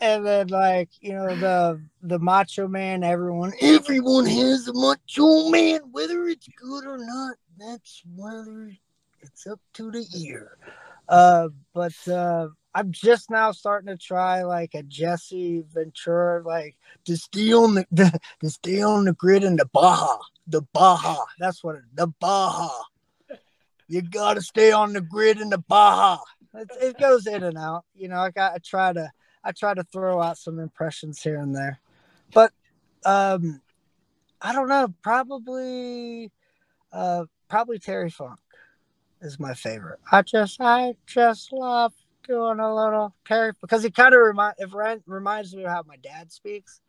and 0.00 0.26
then 0.26 0.48
like 0.48 0.90
you 1.00 1.12
know 1.12 1.34
the 1.36 1.80
the 2.02 2.18
macho 2.18 2.68
man 2.68 3.02
everyone 3.02 3.52
everyone 3.62 4.26
has 4.26 4.68
a 4.68 4.74
macho 4.74 5.48
man 5.48 5.80
whether 5.92 6.26
it's 6.28 6.48
good 6.60 6.84
or 6.84 6.98
not 6.98 7.36
that's 7.58 8.02
whether 8.14 8.70
it's 9.20 9.46
up 9.46 9.60
to 9.72 9.90
the 9.90 10.04
ear 10.16 10.58
uh, 11.08 11.48
but 11.72 12.08
uh, 12.08 12.48
I'm 12.74 12.92
just 12.92 13.30
now 13.30 13.52
starting 13.52 13.88
to 13.88 13.96
try 13.96 14.42
like 14.42 14.74
a 14.74 14.82
Jesse 14.82 15.64
Ventura, 15.72 16.42
like 16.42 16.76
to 17.04 17.16
on 17.52 17.74
the, 17.74 18.20
the 18.40 18.82
on 18.82 19.04
the 19.04 19.12
grid 19.12 19.44
in 19.44 19.56
the 19.56 19.66
Baja, 19.66 20.18
the 20.46 20.62
Baja. 20.72 21.24
That's 21.38 21.62
what 21.62 21.76
it, 21.76 21.82
the 21.94 22.08
Baja. 22.08 22.70
You 23.88 24.02
gotta 24.02 24.40
stay 24.40 24.72
on 24.72 24.92
the 24.92 25.00
grid 25.00 25.40
in 25.40 25.50
the 25.50 25.58
Baja. 25.58 26.18
It, 26.54 26.70
it 26.80 26.98
goes 26.98 27.26
in 27.26 27.42
and 27.42 27.58
out. 27.58 27.84
You 27.94 28.08
know, 28.08 28.18
I 28.18 28.30
got 28.30 28.54
I 28.54 28.58
try 28.58 28.92
to 28.92 29.10
I 29.42 29.52
try 29.52 29.74
to 29.74 29.84
throw 29.84 30.20
out 30.20 30.38
some 30.38 30.58
impressions 30.58 31.22
here 31.22 31.38
and 31.38 31.54
there, 31.54 31.80
but 32.32 32.52
um, 33.04 33.60
I 34.40 34.52
don't 34.52 34.68
know. 34.68 34.94
Probably 35.02 36.32
Uh, 36.92 37.24
probably 37.48 37.78
Terry 37.78 38.10
Funk 38.10 38.38
is 39.24 39.40
my 39.40 39.54
favorite. 39.54 39.98
I 40.12 40.22
just, 40.22 40.60
I 40.60 40.94
just 41.06 41.52
love 41.52 41.92
doing 42.26 42.60
a 42.60 42.74
little 42.74 43.14
Terry 43.26 43.52
because 43.60 43.82
he 43.82 43.90
kind 43.90 44.14
of 44.14 44.20
remind 44.20 44.54
it 44.58 44.70
reminds 45.06 45.54
me 45.54 45.64
of 45.64 45.70
how 45.70 45.82
my 45.86 45.96
dad 45.96 46.32
speaks. 46.32 46.80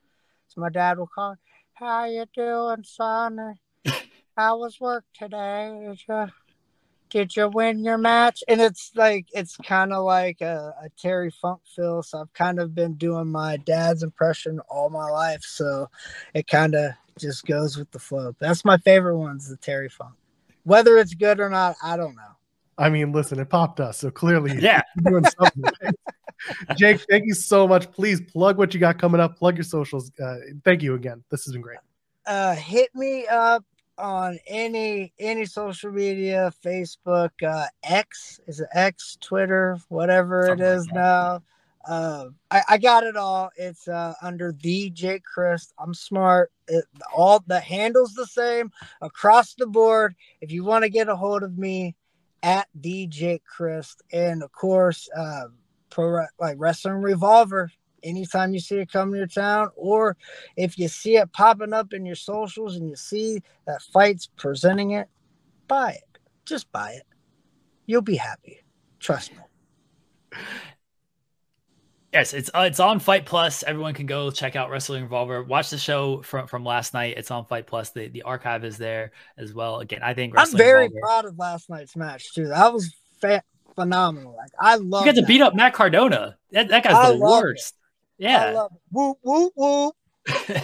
So 0.47 0.61
my 0.61 0.69
dad 0.69 0.97
will 0.97 1.07
call, 1.07 1.35
"How 1.73 2.05
you 2.05 2.25
doing, 2.33 2.83
son? 2.83 3.55
How 4.37 4.57
was 4.57 4.79
work 4.81 5.05
today? 5.13 5.77
Did 5.87 6.03
you, 6.09 6.27
did 7.09 7.35
you 7.35 7.49
win 7.49 7.83
your 7.83 7.97
match?" 7.97 8.43
And 8.47 8.61
it's 8.61 8.91
like 8.95 9.27
it's 9.33 9.57
kind 9.57 9.93
of 9.93 10.03
like 10.03 10.41
a, 10.41 10.73
a 10.83 10.89
Terry 10.97 11.31
Funk 11.31 11.61
feel. 11.75 12.03
So 12.03 12.21
I've 12.21 12.33
kind 12.33 12.59
of 12.59 12.75
been 12.75 12.93
doing 12.95 13.27
my 13.27 13.57
dad's 13.57 14.03
impression 14.03 14.59
all 14.69 14.89
my 14.89 15.09
life. 15.09 15.43
So 15.43 15.89
it 16.33 16.47
kind 16.47 16.75
of 16.75 16.91
just 17.19 17.45
goes 17.45 17.77
with 17.77 17.91
the 17.91 17.99
flow. 17.99 18.35
That's 18.39 18.65
my 18.65 18.77
favorite 18.77 19.17
ones, 19.17 19.49
the 19.49 19.57
Terry 19.57 19.89
Funk. 19.89 20.15
Whether 20.65 20.97
it's 20.97 21.13
good 21.13 21.39
or 21.39 21.49
not, 21.49 21.75
I 21.81 21.95
don't 21.95 22.15
know. 22.15 22.21
I 22.77 22.89
mean, 22.89 23.13
listen, 23.13 23.39
it 23.39 23.49
popped 23.49 23.79
us, 23.79 23.99
so 23.99 24.11
clearly, 24.11 24.59
yeah. 24.59 24.81
doing 25.03 25.23
something. 25.39 25.63
Jake, 26.77 26.99
thank 27.09 27.25
you 27.25 27.33
so 27.33 27.67
much. 27.67 27.89
Please 27.91 28.19
plug 28.19 28.57
what 28.57 28.73
you 28.73 28.79
got 28.79 28.99
coming 28.99 29.21
up. 29.21 29.37
Plug 29.37 29.55
your 29.55 29.63
socials. 29.63 30.11
Uh, 30.21 30.35
thank 30.65 30.83
you 30.83 30.95
again. 30.95 31.23
This 31.31 31.45
has 31.45 31.53
been 31.53 31.61
great. 31.61 31.79
Uh, 32.25 32.53
hit 32.55 32.93
me 32.93 33.25
up 33.27 33.63
on 33.97 34.37
any 34.47 35.13
any 35.19 35.45
social 35.45 35.91
media, 35.91 36.51
Facebook, 36.63 37.31
uh, 37.47 37.67
X 37.83 38.39
is 38.47 38.59
it 38.59 38.67
X, 38.73 39.17
Twitter, 39.21 39.77
whatever 39.89 40.47
Something 40.47 40.65
it 40.65 40.69
is 40.69 40.85
like 40.87 40.95
now. 40.95 41.41
Uh, 41.87 42.27
I, 42.49 42.61
I 42.69 42.77
got 42.77 43.03
it 43.03 43.15
all. 43.15 43.49
It's 43.57 43.87
uh, 43.87 44.13
under 44.21 44.51
the 44.51 44.89
Jake 44.89 45.23
Crist. 45.23 45.73
I'm 45.77 45.93
smart. 45.93 46.51
It, 46.67 46.85
all 47.15 47.43
the 47.45 47.59
handles 47.59 48.13
the 48.13 48.25
same 48.25 48.71
across 49.01 49.53
the 49.53 49.67
board. 49.67 50.15
If 50.41 50.51
you 50.51 50.63
want 50.63 50.83
to 50.83 50.89
get 50.89 51.09
a 51.09 51.15
hold 51.15 51.43
of 51.43 51.57
me, 51.57 51.95
at 52.45 52.67
the 52.75 53.07
Jake 53.07 53.43
Crist, 53.43 54.03
and 54.13 54.43
of 54.43 54.51
course, 54.51 55.09
uh, 55.17 55.45
pro 55.89 56.25
like 56.39 56.57
Wrestling 56.59 57.01
Revolver. 57.01 57.71
Anytime 58.03 58.53
you 58.53 58.59
see 58.59 58.75
it 58.75 58.91
come 58.91 59.11
to 59.11 59.17
your 59.17 59.25
town, 59.25 59.69
or 59.75 60.15
if 60.55 60.77
you 60.77 60.87
see 60.87 61.17
it 61.17 61.33
popping 61.33 61.73
up 61.73 61.91
in 61.91 62.05
your 62.05 62.15
socials 62.15 62.75
and 62.75 62.87
you 62.87 62.95
see 62.95 63.41
that 63.65 63.81
fight's 63.81 64.27
presenting 64.37 64.91
it, 64.91 65.07
buy 65.67 65.93
it. 65.93 66.19
Just 66.45 66.71
buy 66.71 66.91
it. 66.91 67.07
You'll 67.87 68.03
be 68.03 68.17
happy. 68.17 68.59
Trust 68.99 69.31
me. 69.31 70.39
Yes, 72.15 72.33
it's 72.33 72.49
uh, 72.53 72.61
it's 72.61 72.79
on 72.79 73.01
Fight 73.01 73.25
Plus. 73.25 73.61
Everyone 73.63 73.93
can 73.93 74.05
go 74.05 74.31
check 74.31 74.55
out 74.55 74.69
Wrestling 74.69 75.03
Revolver. 75.03 75.43
Watch 75.43 75.69
the 75.69 75.77
show 75.77 76.21
from 76.21 76.47
from 76.47 76.63
last 76.63 76.93
night. 76.93 77.15
It's 77.17 77.29
on 77.29 77.45
Fight 77.45 77.67
Plus. 77.67 77.89
The 77.89 78.07
the 78.07 78.21
archive 78.21 78.63
is 78.63 78.77
there 78.77 79.11
as 79.37 79.53
well. 79.53 79.81
Again, 79.81 79.99
I 80.01 80.13
think 80.13 80.33
Wrestling 80.33 80.61
I'm 80.61 80.65
very 80.65 80.83
Revolver, 80.85 81.01
proud 81.01 81.25
of 81.25 81.37
last 81.37 81.69
night's 81.69 81.93
match 81.97 82.33
too. 82.33 82.47
That 82.47 82.73
was 82.73 82.95
fa- 83.19 83.43
phenomenal. 83.75 84.33
Like 84.37 84.51
I 84.57 84.77
love. 84.77 85.05
You 85.05 85.11
got 85.11 85.19
to 85.19 85.27
beat 85.27 85.41
up 85.41 85.55
Matt 85.55 85.73
Cardona. 85.73 86.37
That 86.51 86.69
that 86.69 86.85
guy's 86.85 86.95
I 86.95 87.11
the 87.11 87.17
worst. 87.17 87.75
It. 88.17 88.23
Yeah. 88.23 88.67
Whoop 88.91 89.17
whoop 89.21 89.51
whoop. 89.53 89.95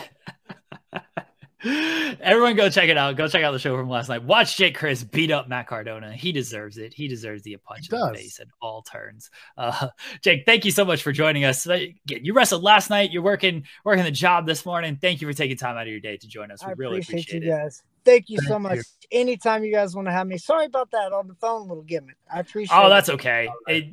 Everyone 1.63 2.55
go 2.55 2.69
check 2.69 2.89
it 2.89 2.97
out. 2.97 3.15
Go 3.15 3.27
check 3.27 3.43
out 3.43 3.51
the 3.51 3.59
show 3.59 3.77
from 3.77 3.89
last 3.89 4.09
night. 4.09 4.23
Watch 4.23 4.57
Jake 4.57 4.75
Crist 4.75 5.11
beat 5.11 5.29
up 5.31 5.47
Matt 5.47 5.67
Cardona. 5.67 6.11
He 6.13 6.31
deserves 6.31 6.77
it. 6.77 6.93
He 6.93 7.07
deserves 7.07 7.43
the 7.43 7.55
punch 7.57 7.91
in 7.91 7.99
the 7.99 8.13
face 8.13 8.39
at 8.39 8.47
all 8.61 8.81
turns. 8.81 9.29
Uh, 9.57 9.89
Jake, 10.21 10.43
thank 10.45 10.65
you 10.65 10.71
so 10.71 10.83
much 10.83 11.03
for 11.03 11.11
joining 11.11 11.45
us. 11.45 11.65
Again, 11.67 11.93
you 12.07 12.33
wrestled 12.33 12.63
last 12.63 12.89
night. 12.89 13.11
You're 13.11 13.21
working 13.21 13.65
working 13.85 14.03
the 14.03 14.11
job 14.11 14.47
this 14.47 14.65
morning. 14.65 14.97
Thank 14.99 15.21
you 15.21 15.27
for 15.27 15.33
taking 15.33 15.57
time 15.57 15.77
out 15.77 15.83
of 15.83 15.89
your 15.89 15.99
day 15.99 16.17
to 16.17 16.27
join 16.27 16.49
us. 16.51 16.63
We 16.65 16.71
I 16.71 16.73
really 16.73 16.99
appreciate, 16.99 17.21
appreciate 17.21 17.43
you 17.43 17.53
it. 17.53 17.57
guys. 17.57 17.83
Thank 18.03 18.29
you 18.29 18.37
thank 18.39 18.47
so 18.47 18.57
much. 18.59 18.77
You. 18.77 18.83
Anytime 19.11 19.63
you 19.63 19.71
guys 19.71 19.95
want 19.95 20.07
to 20.07 20.11
have 20.11 20.25
me. 20.25 20.37
Sorry 20.39 20.65
about 20.65 20.89
that 20.91 21.13
on 21.13 21.27
the 21.27 21.35
phone 21.35 21.67
little 21.67 21.83
gimmick. 21.83 22.17
I 22.33 22.39
appreciate 22.39 22.75
Oh, 22.75 22.89
that's 22.89 23.09
okay. 23.09 23.49
It, 23.67 23.85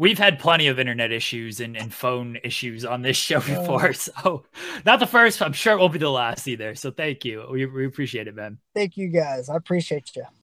we've 0.00 0.18
had 0.18 0.38
plenty 0.38 0.66
of 0.66 0.80
internet 0.80 1.12
issues 1.12 1.60
and, 1.60 1.76
and 1.76 1.92
phone 1.92 2.38
issues 2.42 2.84
on 2.84 3.02
this 3.02 3.16
show 3.16 3.38
before. 3.40 3.92
So, 3.92 4.44
not 4.84 4.98
the 4.98 5.06
first. 5.06 5.40
I'm 5.40 5.52
sure 5.52 5.74
it 5.74 5.78
won't 5.78 5.92
be 5.92 5.98
the 6.00 6.10
last 6.10 6.48
either. 6.48 6.74
So, 6.74 6.90
thank 6.90 7.24
you. 7.24 7.46
We, 7.48 7.66
we 7.66 7.86
appreciate 7.86 8.26
it, 8.26 8.34
man. 8.34 8.58
Thank 8.74 8.96
you, 8.96 9.08
guys. 9.08 9.48
I 9.48 9.56
appreciate 9.56 10.10
you. 10.16 10.24